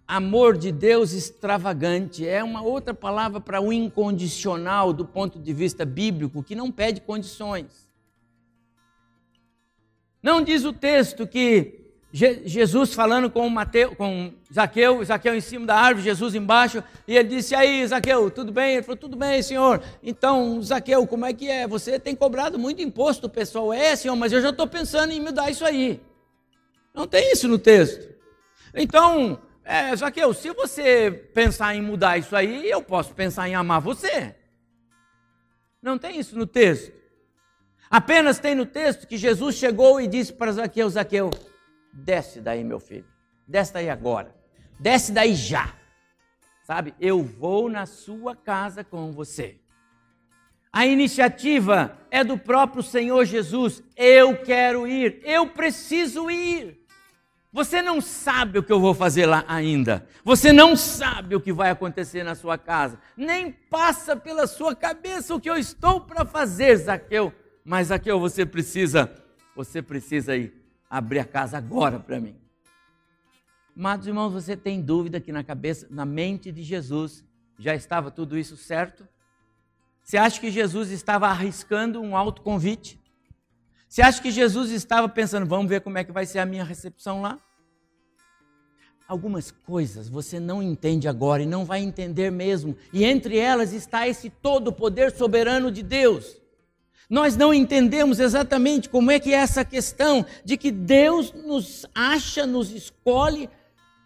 [0.08, 5.86] amor de Deus extravagante é uma outra palavra para o incondicional do ponto de vista
[5.86, 7.88] bíblico, que não pede condições.
[10.22, 11.85] Não diz o texto que
[12.18, 17.28] Jesus falando com, Mateu, com Zaqueu, Zaqueu em cima da árvore, Jesus embaixo, e ele
[17.28, 18.76] disse: Aí, Zaqueu, tudo bem?
[18.76, 19.84] Ele falou: Tudo bem, senhor.
[20.01, 21.68] Então, Zaqueu, como é que é?
[21.68, 23.74] Você tem cobrado muito imposto, pessoal.
[23.74, 25.99] É, senhor, mas eu já estou pensando em mudar isso aí.
[26.93, 28.07] Não tem isso no texto.
[28.74, 33.82] Então, é, Zaqueu, se você pensar em mudar isso aí, eu posso pensar em amar
[33.82, 34.34] você.
[35.82, 36.93] Não tem isso no texto.
[37.89, 41.30] Apenas tem no texto que Jesus chegou e disse para Zaqueu: Zaqueu,
[41.96, 43.06] Desce daí, meu filho.
[43.48, 44.36] Desce daí agora.
[44.78, 45.74] Desce daí já.
[46.64, 46.93] Sabe?
[47.00, 49.58] Eu vou na sua casa com você.
[50.74, 53.82] A iniciativa é do próprio Senhor Jesus.
[53.96, 55.22] Eu quero ir.
[55.24, 56.84] Eu preciso ir.
[57.54, 60.06] Você não sabe o que eu vou fazer lá ainda.
[60.26, 63.00] Você não sabe o que vai acontecer na sua casa.
[63.16, 67.32] Nem passa pela sua cabeça o que eu estou para fazer, Zaqueu.
[67.64, 69.10] Mas Zaqueu, você precisa,
[69.56, 72.36] você precisa ir abrir a casa agora para mim.
[73.76, 77.26] Amados irmãos, você tem dúvida que na cabeça, na mente de Jesus,
[77.60, 79.08] já estava tudo isso certo?
[80.02, 83.00] Você acha que Jesus estava arriscando um alto convite?
[83.90, 86.64] Você acha que Jesus estava pensando, vamos ver como é que vai ser a minha
[86.64, 87.40] recepção lá?
[89.08, 94.08] Algumas coisas você não entende agora e não vai entender mesmo, e entre elas está
[94.08, 96.42] esse todo poder soberano de Deus.
[97.10, 102.45] Nós não entendemos exatamente como é que é essa questão de que Deus nos acha,
[102.45, 103.49] nos escolhe,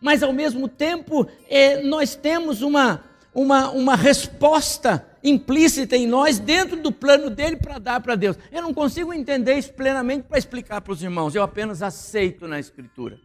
[0.01, 6.77] mas ao mesmo tempo é, nós temos uma, uma, uma resposta implícita em nós dentro
[6.77, 8.37] do plano dele para dar para Deus.
[8.51, 12.59] Eu não consigo entender isso plenamente para explicar para os irmãos, eu apenas aceito na
[12.59, 13.19] Escritura.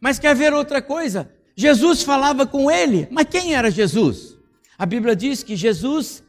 [0.00, 1.30] Mas quer ver outra coisa?
[1.54, 4.38] Jesus falava com ele, mas quem era Jesus?
[4.78, 6.22] A Bíblia diz que Jesus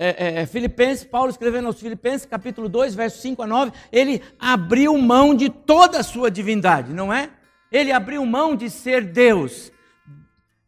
[0.00, 4.22] é, é, é, Filipenses, Paulo escrevendo aos Filipenses, capítulo 2, versos 5 a 9, ele
[4.38, 7.30] abriu mão de toda a sua divindade, não é?
[7.72, 9.72] Ele abriu mão de ser Deus.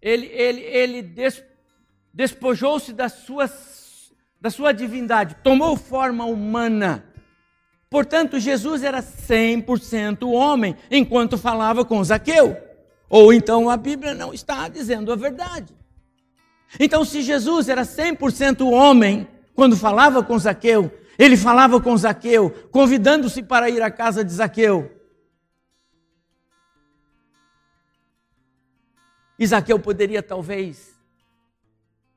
[0.03, 1.45] Ele, ele, ele des,
[2.13, 3.49] despojou-se da sua,
[4.41, 7.05] da sua divindade, tomou forma humana.
[7.89, 12.57] Portanto, Jesus era 100% homem enquanto falava com Zaqueu.
[13.09, 15.80] Ou então a Bíblia não está dizendo a verdade.
[16.79, 23.43] Então, se Jesus era 100% homem, quando falava com Zaqueu, ele falava com Zaqueu, convidando-se
[23.43, 24.91] para ir à casa de Zaqueu.
[29.39, 30.99] E Zaqueu poderia talvez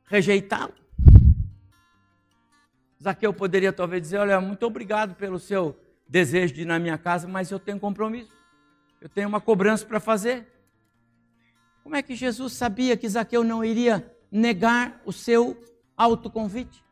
[0.06, 0.74] rejeitá-lo.
[3.02, 5.78] Zaqueu poderia talvez dizer: Olha, muito obrigado pelo seu
[6.08, 8.32] desejo de ir na minha casa, mas eu tenho compromisso,
[9.02, 10.48] eu tenho uma cobrança para fazer.
[11.84, 15.56] Como é que Jesus sabia que Zaqueu não iria negar o seu
[15.96, 16.84] autoconvite?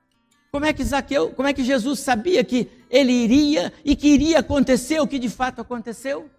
[0.52, 4.40] Como é que Zaqueu, como é que Jesus sabia que ele iria e que iria
[4.40, 6.30] acontecer o que de fato aconteceu?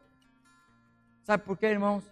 [1.24, 2.04] Sabe por quê, irmãos?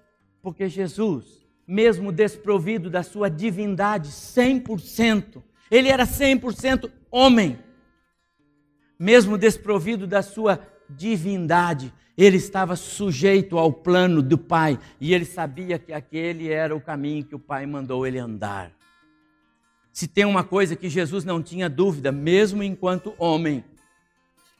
[0.43, 7.59] Porque Jesus, mesmo desprovido da sua divindade 100%, ele era 100% homem.
[8.99, 15.79] Mesmo desprovido da sua divindade, ele estava sujeito ao plano do Pai e ele sabia
[15.79, 18.80] que aquele era o caminho que o Pai mandou ele andar.
[20.01, 23.63] Se tem uma coisa que Jesus não tinha dúvida, mesmo enquanto homem,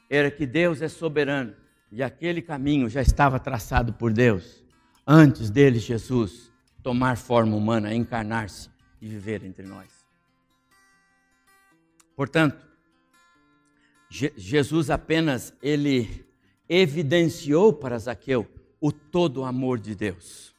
[0.07, 1.55] era que Deus é soberano
[1.91, 4.63] e aquele caminho já estava traçado por Deus
[5.07, 6.51] antes dele, Jesus,
[6.83, 8.69] tomar forma humana, encarnar-se
[9.01, 10.05] e viver entre nós.
[12.15, 12.63] Portanto,
[14.11, 16.23] Jesus apenas ele
[16.69, 18.47] evidenciou para Zaqueu
[18.79, 20.53] o todo amor de Deus.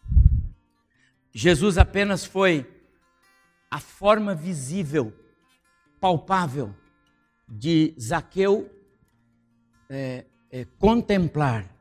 [1.33, 2.82] Jesus apenas foi
[3.73, 5.14] a forma visível,
[5.99, 6.75] palpável
[7.49, 8.70] de Zaqueu
[9.89, 11.75] é, é, contemplar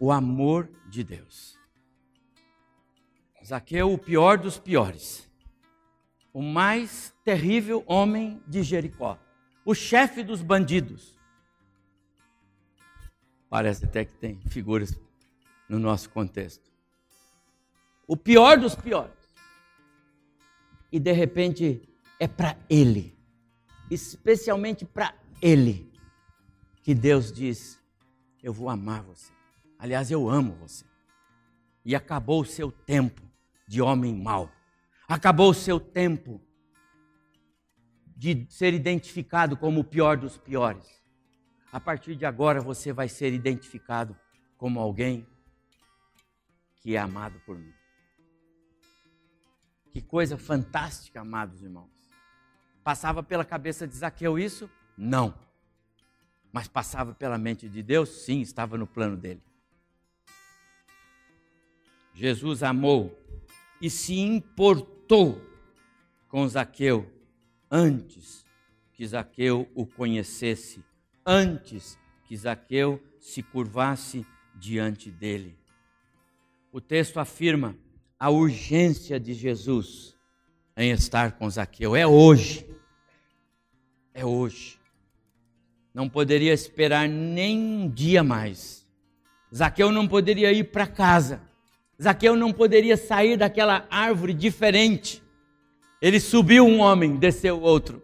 [0.00, 1.56] o amor de Deus.
[3.44, 5.30] Zaqueu, o pior dos piores,
[6.32, 9.16] o mais terrível homem de Jericó,
[9.64, 11.16] o chefe dos bandidos.
[13.48, 14.98] Parece até que tem figuras
[15.68, 16.68] no nosso contexto.
[18.04, 19.15] O pior dos piores.
[20.96, 21.86] E de repente
[22.18, 23.14] é para ele,
[23.90, 25.92] especialmente para ele,
[26.82, 27.78] que Deus diz:
[28.42, 29.30] Eu vou amar você.
[29.78, 30.86] Aliás, eu amo você.
[31.84, 33.20] E acabou o seu tempo
[33.68, 34.50] de homem mau.
[35.06, 36.40] Acabou o seu tempo
[38.16, 41.04] de ser identificado como o pior dos piores.
[41.70, 44.16] A partir de agora você vai ser identificado
[44.56, 45.26] como alguém
[46.80, 47.75] que é amado por mim.
[49.96, 51.88] Que coisa fantástica, amados irmãos.
[52.84, 54.68] Passava pela cabeça de Zaqueu isso?
[54.94, 55.34] Não.
[56.52, 58.10] Mas passava pela mente de Deus?
[58.10, 59.42] Sim, estava no plano dele.
[62.12, 63.18] Jesus amou
[63.80, 65.40] e se importou
[66.28, 67.10] com Zaqueu
[67.70, 68.44] antes
[68.92, 70.84] que Zaqueu o conhecesse,
[71.24, 75.58] antes que Zaqueu se curvasse diante dele.
[76.70, 77.74] O texto afirma
[78.18, 80.16] a urgência de Jesus
[80.76, 81.94] em estar com Zaqueu.
[81.94, 82.66] É hoje.
[84.12, 84.78] É hoje.
[85.92, 88.86] Não poderia esperar nem um dia mais.
[89.54, 91.40] Zaqueu não poderia ir para casa.
[92.02, 95.22] Zaqueu não poderia sair daquela árvore diferente.
[96.00, 98.02] Ele subiu um homem, desceu outro.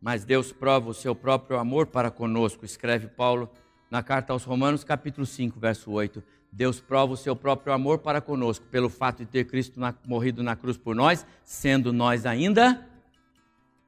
[0.00, 3.50] Mas Deus prova o seu próprio amor para conosco, escreve Paulo
[3.90, 6.22] na carta aos Romanos, capítulo 5, verso 8.
[6.50, 10.42] Deus prova o seu próprio amor para conosco, pelo fato de ter Cristo na, morrido
[10.42, 12.88] na cruz por nós, sendo nós ainda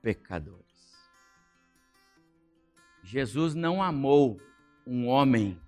[0.02, 0.66] pecadores.
[3.02, 4.38] Jesus não amou
[4.86, 5.58] um homem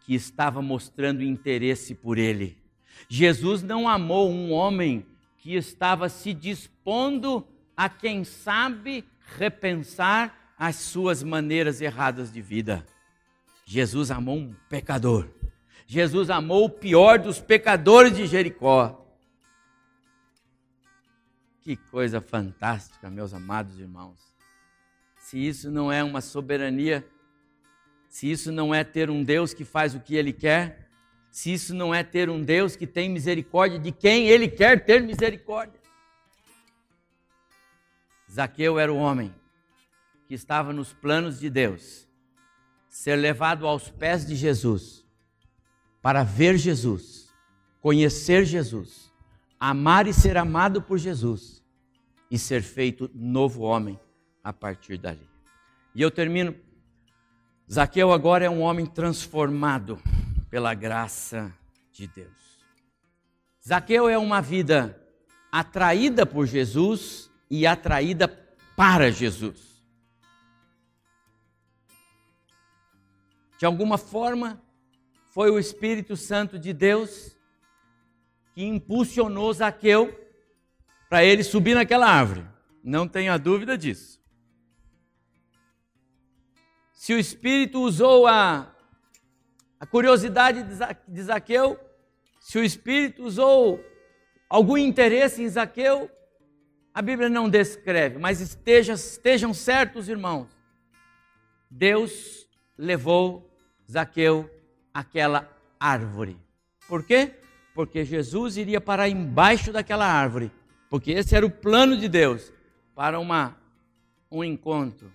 [0.00, 2.56] que estava mostrando interesse por ele.
[3.08, 5.06] Jesus não amou um homem
[5.38, 7.46] que estava se dispondo
[7.76, 9.04] a, quem sabe,
[9.36, 12.86] repensar as suas maneiras erradas de vida.
[13.70, 15.28] Jesus amou um pecador.
[15.86, 19.06] Jesus amou o pior dos pecadores de Jericó.
[21.60, 24.30] Que coisa fantástica, meus amados irmãos
[25.30, 27.08] se isso não é uma soberania,
[28.08, 30.88] se isso não é ter um Deus que faz o que ele quer,
[31.30, 35.00] se isso não é ter um Deus que tem misericórdia de quem ele quer ter
[35.00, 35.80] misericórdia.
[38.28, 39.32] Zaqueu era o homem
[40.26, 42.08] que estava nos planos de Deus,
[42.90, 45.06] ser levado aos pés de Jesus,
[46.02, 47.32] para ver Jesus,
[47.80, 49.12] conhecer Jesus,
[49.58, 51.62] amar e ser amado por Jesus
[52.28, 53.98] e ser feito novo homem
[54.42, 55.28] a partir dali.
[55.94, 56.54] E eu termino.
[57.72, 60.02] Zaqueu agora é um homem transformado
[60.50, 61.54] pela graça
[61.92, 62.64] de Deus.
[63.66, 65.00] Zaqueu é uma vida
[65.52, 68.26] atraída por Jesus e atraída
[68.76, 69.69] para Jesus.
[73.60, 74.58] De alguma forma,
[75.26, 77.36] foi o Espírito Santo de Deus
[78.54, 80.18] que impulsionou Zaqueu
[81.08, 82.44] para ele subir naquela árvore.
[82.82, 84.20] Não tenha dúvida disso
[87.00, 88.76] se o Espírito usou a,
[89.80, 90.62] a curiosidade
[91.08, 91.80] de Zaqueu,
[92.38, 93.82] se o Espírito usou
[94.50, 96.10] algum interesse em Zaqueu,
[96.92, 100.48] a Bíblia não descreve, mas esteja, estejam certos, irmãos,
[101.70, 102.46] Deus
[102.76, 103.49] levou
[103.90, 104.48] Zaqueu
[104.94, 106.38] àquela árvore.
[106.86, 107.34] Por quê?
[107.74, 110.52] Porque Jesus iria parar embaixo daquela árvore,
[110.88, 112.52] porque esse era o plano de Deus
[112.94, 113.56] para uma,
[114.30, 115.10] um encontro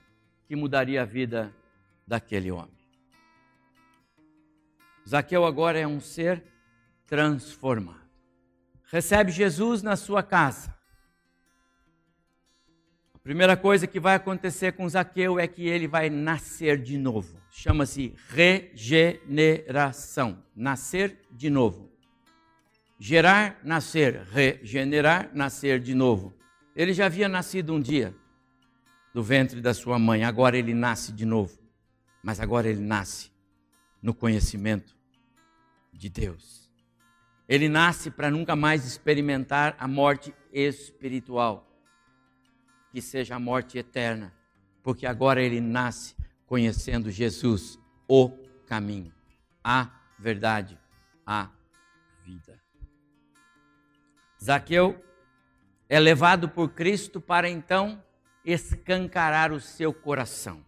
[0.45, 1.53] que mudaria a vida
[2.05, 2.75] daquele homem.
[5.07, 6.43] Zaqueu agora é um ser
[7.05, 8.03] transformado.
[8.91, 10.75] Recebe Jesus na sua casa.
[13.25, 17.35] Primeira coisa que vai acontecer com Zaqueu é que ele vai nascer de novo.
[17.51, 20.41] Chama-se regeneração.
[20.55, 21.91] Nascer de novo.
[22.97, 24.21] Gerar, nascer.
[24.31, 26.33] Regenerar, nascer de novo.
[26.73, 28.15] Ele já havia nascido um dia
[29.13, 31.65] do ventre da sua mãe, agora ele nasce de novo
[32.25, 33.29] mas agora ele nasce
[34.01, 34.97] no conhecimento
[35.93, 36.71] de Deus.
[37.47, 41.74] Ele nasce para nunca mais experimentar a morte espiritual,
[42.95, 44.33] que seja a morte eterna,
[44.81, 46.15] porque agora ele nasce
[46.47, 47.77] conhecendo Jesus,
[48.07, 48.29] o
[48.65, 49.13] caminho,
[49.61, 50.79] a verdade,
[51.25, 51.49] a
[52.23, 52.57] vida.
[54.41, 55.03] Zaqueu
[55.89, 58.01] é levado por Cristo para então
[58.45, 60.65] escancarar o seu coração.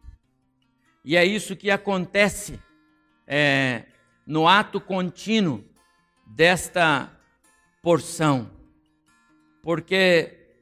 [1.05, 2.59] E é isso que acontece
[3.25, 3.85] é,
[4.25, 5.63] no ato contínuo
[6.25, 7.09] desta
[7.81, 8.51] porção.
[9.63, 10.57] Porque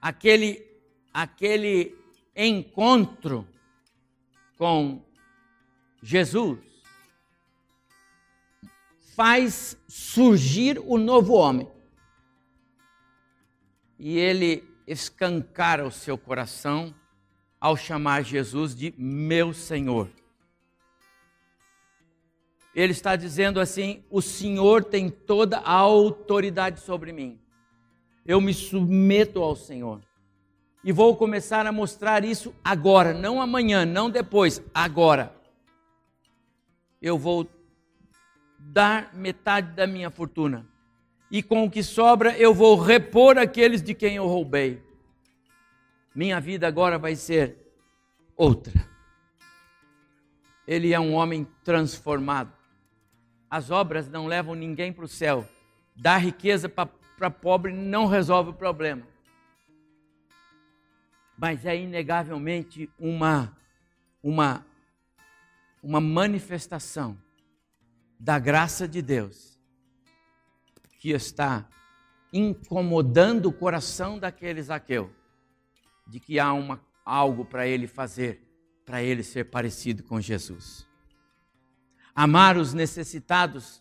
[0.00, 0.69] aquele,
[1.12, 1.96] aquele
[2.34, 3.46] encontro
[4.56, 5.02] com
[6.02, 6.58] Jesus
[9.14, 11.68] faz surgir o novo homem.
[13.98, 16.94] E ele escancara o seu coração
[17.60, 20.10] ao chamar Jesus de meu Senhor.
[22.74, 27.38] Ele está dizendo assim: o Senhor tem toda a autoridade sobre mim.
[28.24, 30.00] Eu me submeto ao Senhor.
[30.82, 35.34] E vou começar a mostrar isso agora, não amanhã, não depois, agora.
[37.02, 37.46] Eu vou
[38.58, 40.66] dar metade da minha fortuna.
[41.30, 44.82] E com o que sobra eu vou repor aqueles de quem eu roubei.
[46.14, 47.56] Minha vida agora vai ser
[48.36, 48.88] outra.
[50.66, 52.52] Ele é um homem transformado.
[53.50, 55.46] As obras não levam ninguém para o céu.
[55.94, 59.09] Dar riqueza para pobre não resolve o problema.
[61.40, 63.56] Mas é inegavelmente uma,
[64.22, 64.66] uma,
[65.82, 67.16] uma manifestação
[68.18, 69.58] da graça de Deus
[70.98, 71.66] que está
[72.30, 75.10] incomodando o coração daquele Zaqueu,
[76.06, 78.46] de que há uma, algo para ele fazer,
[78.84, 80.86] para ele ser parecido com Jesus.
[82.14, 83.80] Amar os necessitados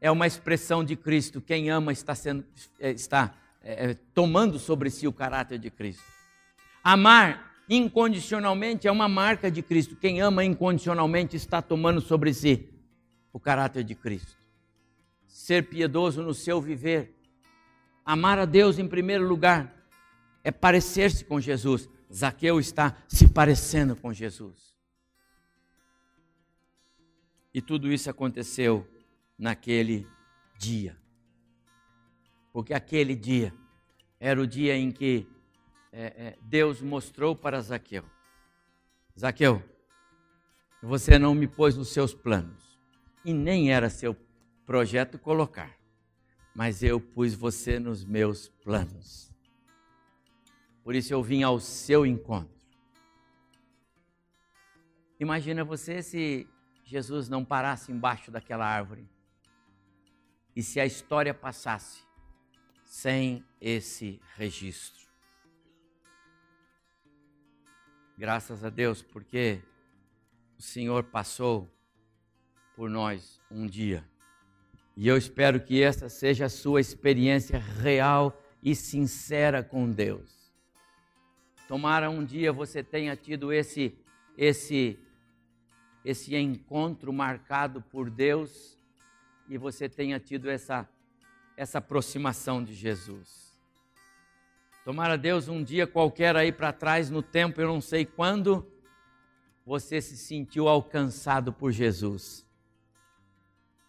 [0.00, 1.40] é uma expressão de Cristo.
[1.40, 2.44] Quem ama está, sendo,
[2.80, 3.32] é, está
[3.62, 6.15] é, tomando sobre si o caráter de Cristo.
[6.88, 9.96] Amar incondicionalmente é uma marca de Cristo.
[9.96, 12.72] Quem ama incondicionalmente está tomando sobre si
[13.32, 14.36] o caráter de Cristo.
[15.26, 17.12] Ser piedoso no seu viver,
[18.04, 19.74] amar a Deus em primeiro lugar,
[20.44, 21.88] é parecer-se com Jesus.
[22.14, 24.72] Zaqueu está se parecendo com Jesus.
[27.52, 28.86] E tudo isso aconteceu
[29.36, 30.06] naquele
[30.56, 30.96] dia.
[32.52, 33.52] Porque aquele dia
[34.20, 35.26] era o dia em que
[35.98, 38.04] é, é, Deus mostrou para Zaqueu:
[39.18, 39.62] Zaqueu,
[40.82, 42.78] você não me pôs nos seus planos
[43.24, 44.14] e nem era seu
[44.66, 45.74] projeto colocar,
[46.54, 49.34] mas eu pus você nos meus planos.
[50.84, 52.54] Por isso eu vim ao seu encontro.
[55.18, 56.46] Imagina você se
[56.84, 59.08] Jesus não parasse embaixo daquela árvore
[60.54, 62.02] e se a história passasse
[62.84, 65.05] sem esse registro.
[68.18, 69.60] Graças a Deus, porque
[70.58, 71.70] o Senhor passou
[72.74, 74.02] por nós um dia.
[74.96, 80.50] E eu espero que essa seja a sua experiência real e sincera com Deus.
[81.68, 83.94] Tomara um dia você tenha tido esse
[84.38, 84.98] esse
[86.02, 88.78] esse encontro marcado por Deus
[89.46, 90.88] e você tenha tido essa
[91.54, 93.45] essa aproximação de Jesus.
[94.86, 98.64] Tomara Deus um dia qualquer aí para trás no tempo, eu não sei quando,
[99.64, 102.46] você se sentiu alcançado por Jesus.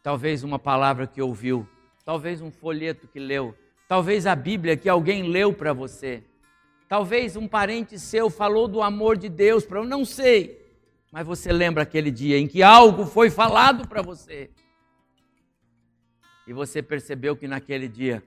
[0.02, 1.70] Talvez uma palavra que ouviu,
[2.04, 3.56] talvez um folheto que leu,
[3.88, 6.24] talvez a Bíblia que alguém leu para você,
[6.90, 10.66] talvez um parente seu falou do amor de Deus para eu não sei,
[11.12, 14.50] mas você lembra aquele dia em que algo foi falado para você.
[16.48, 18.24] E você percebeu que naquele dia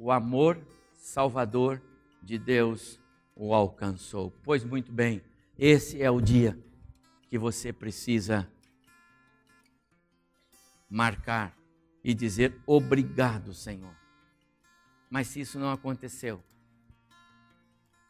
[0.00, 0.58] o amor
[0.96, 1.80] salvador
[2.22, 2.98] de Deus
[3.34, 4.32] o alcançou.
[4.42, 5.22] Pois muito bem,
[5.58, 6.58] esse é o dia
[7.28, 8.50] que você precisa
[10.88, 11.56] marcar
[12.02, 13.94] e dizer obrigado, Senhor.
[15.10, 16.42] Mas se isso não aconteceu,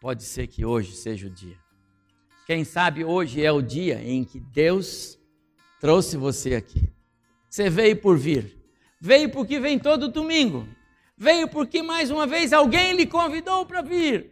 [0.00, 1.58] pode ser que hoje seja o dia.
[2.46, 5.18] Quem sabe hoje é o dia em que Deus
[5.80, 6.90] trouxe você aqui.
[7.48, 8.56] Você veio por vir.
[9.00, 10.66] Veio porque vem todo domingo.
[11.18, 14.30] Veio porque mais uma vez alguém lhe convidou para vir.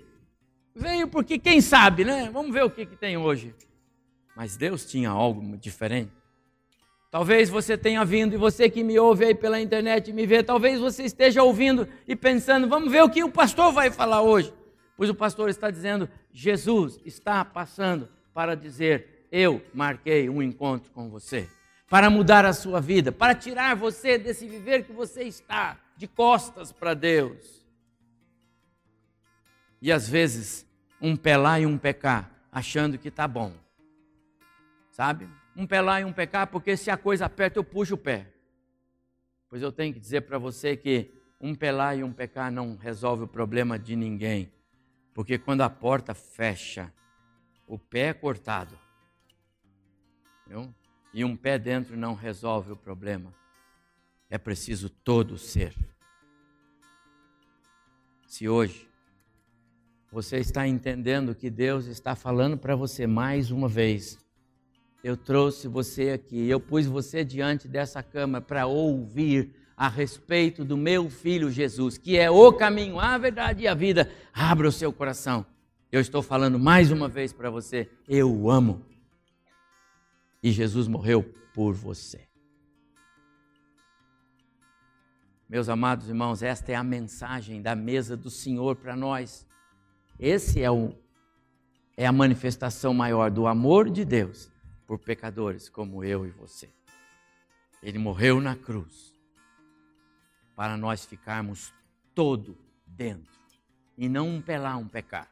[0.72, 2.30] Veio porque quem sabe, né?
[2.32, 3.53] Vamos ver o que, que tem hoje.
[4.37, 6.12] Mas Deus tinha algo diferente.
[7.11, 10.78] Talvez você tenha vindo e você que me ouve aí pela internet me vê, talvez
[10.78, 14.53] você esteja ouvindo e pensando, vamos ver o que o pastor vai falar hoje.
[14.97, 21.09] Pois o pastor está dizendo, Jesus está passando para dizer, eu marquei um encontro com
[21.09, 21.49] você,
[21.89, 26.72] para mudar a sua vida, para tirar você desse viver que você está, de costas
[26.72, 27.64] para Deus.
[29.80, 30.66] E às vezes,
[31.01, 33.53] um lá e um cá, achando que está bom.
[34.90, 35.28] Sabe?
[35.57, 38.26] um lá e um cá, porque se a coisa aperta, eu puxo o pé.
[39.49, 43.24] Pois eu tenho que dizer para você que um lá e um cá não resolve
[43.24, 44.53] o problema de ninguém.
[45.14, 46.92] Porque quando a porta fecha,
[47.66, 48.78] o pé é cortado.
[51.12, 53.32] E um pé dentro não resolve o problema.
[54.29, 55.74] É preciso todo ser.
[58.27, 58.87] Se hoje
[60.11, 64.18] Você está entendendo que Deus está falando para você mais uma vez.
[65.03, 70.77] Eu trouxe você aqui, eu pus você diante dessa cama para ouvir a respeito do
[70.77, 74.11] meu filho Jesus, que é o caminho, a verdade e a vida.
[74.33, 75.45] Abra o seu coração.
[75.93, 78.87] Eu estou falando mais uma vez para você, eu amo.
[80.43, 81.22] E Jesus morreu
[81.53, 82.26] por você.
[85.49, 89.47] Meus amados irmãos, esta é a mensagem da mesa do Senhor para nós.
[90.18, 90.92] Esse é o
[91.97, 94.51] é a manifestação maior do amor de Deus
[94.86, 96.68] por pecadores como eu e você.
[97.80, 99.14] Ele morreu na cruz
[100.57, 101.72] para nós ficarmos
[102.12, 103.40] todo dentro
[103.97, 105.30] e não um pelar, um pecar.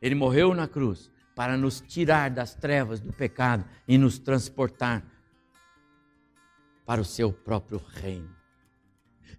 [0.00, 5.02] Ele morreu na cruz para nos tirar das trevas do pecado e nos transportar
[6.84, 8.41] para o seu próprio reino.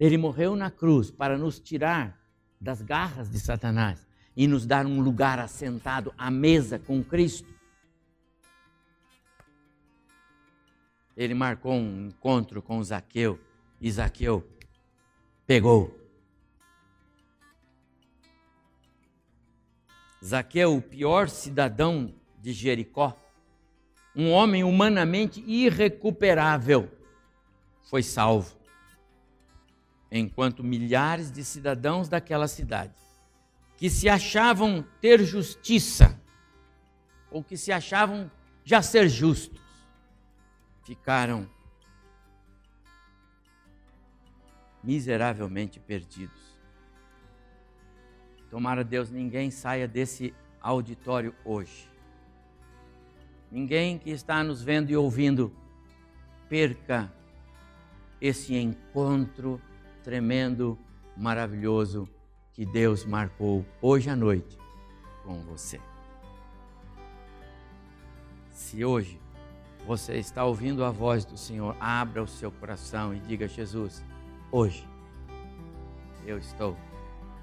[0.04, 2.22] Ele morreu na cruz para nos tirar
[2.60, 7.48] das garras de Satanás e nos dar um lugar assentado à mesa com Cristo.
[11.16, 13.40] Ele marcou um encontro com Zaqueu
[13.80, 14.46] e Zaqueu
[15.48, 15.98] pegou.
[20.22, 23.18] Zaqueu, o pior cidadão de Jericó,
[24.14, 26.92] um homem humanamente irrecuperável,
[27.84, 28.63] foi salvo.
[30.16, 32.94] Enquanto milhares de cidadãos daquela cidade,
[33.76, 36.22] que se achavam ter justiça,
[37.32, 38.30] ou que se achavam
[38.64, 39.60] já ser justos,
[40.84, 41.50] ficaram
[44.84, 46.60] miseravelmente perdidos.
[48.52, 51.90] Tomara Deus ninguém saia desse auditório hoje.
[53.52, 55.52] Ninguém que está nos vendo e ouvindo
[56.48, 57.12] perca
[58.22, 59.60] esse encontro
[60.04, 60.78] tremendo,
[61.16, 62.08] maravilhoso
[62.52, 64.58] que Deus marcou hoje à noite
[65.24, 65.80] com você.
[68.52, 69.20] Se hoje
[69.86, 74.04] você está ouvindo a voz do Senhor, abra o seu coração e diga: Jesus,
[74.52, 74.88] hoje
[76.26, 76.78] eu estou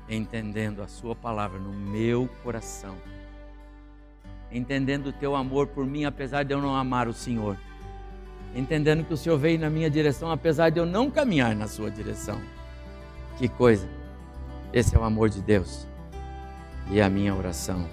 [0.09, 2.97] entendendo a Sua palavra no meu coração,
[4.51, 7.59] entendendo o Teu amor por mim, apesar de eu não amar o Senhor,
[8.55, 11.91] entendendo que o Senhor veio na minha direção, apesar de eu não caminhar na Sua
[11.91, 12.41] direção.
[13.39, 13.89] Que coisa!
[14.73, 15.87] Esse é o amor de Deus
[16.91, 17.89] e a minha oração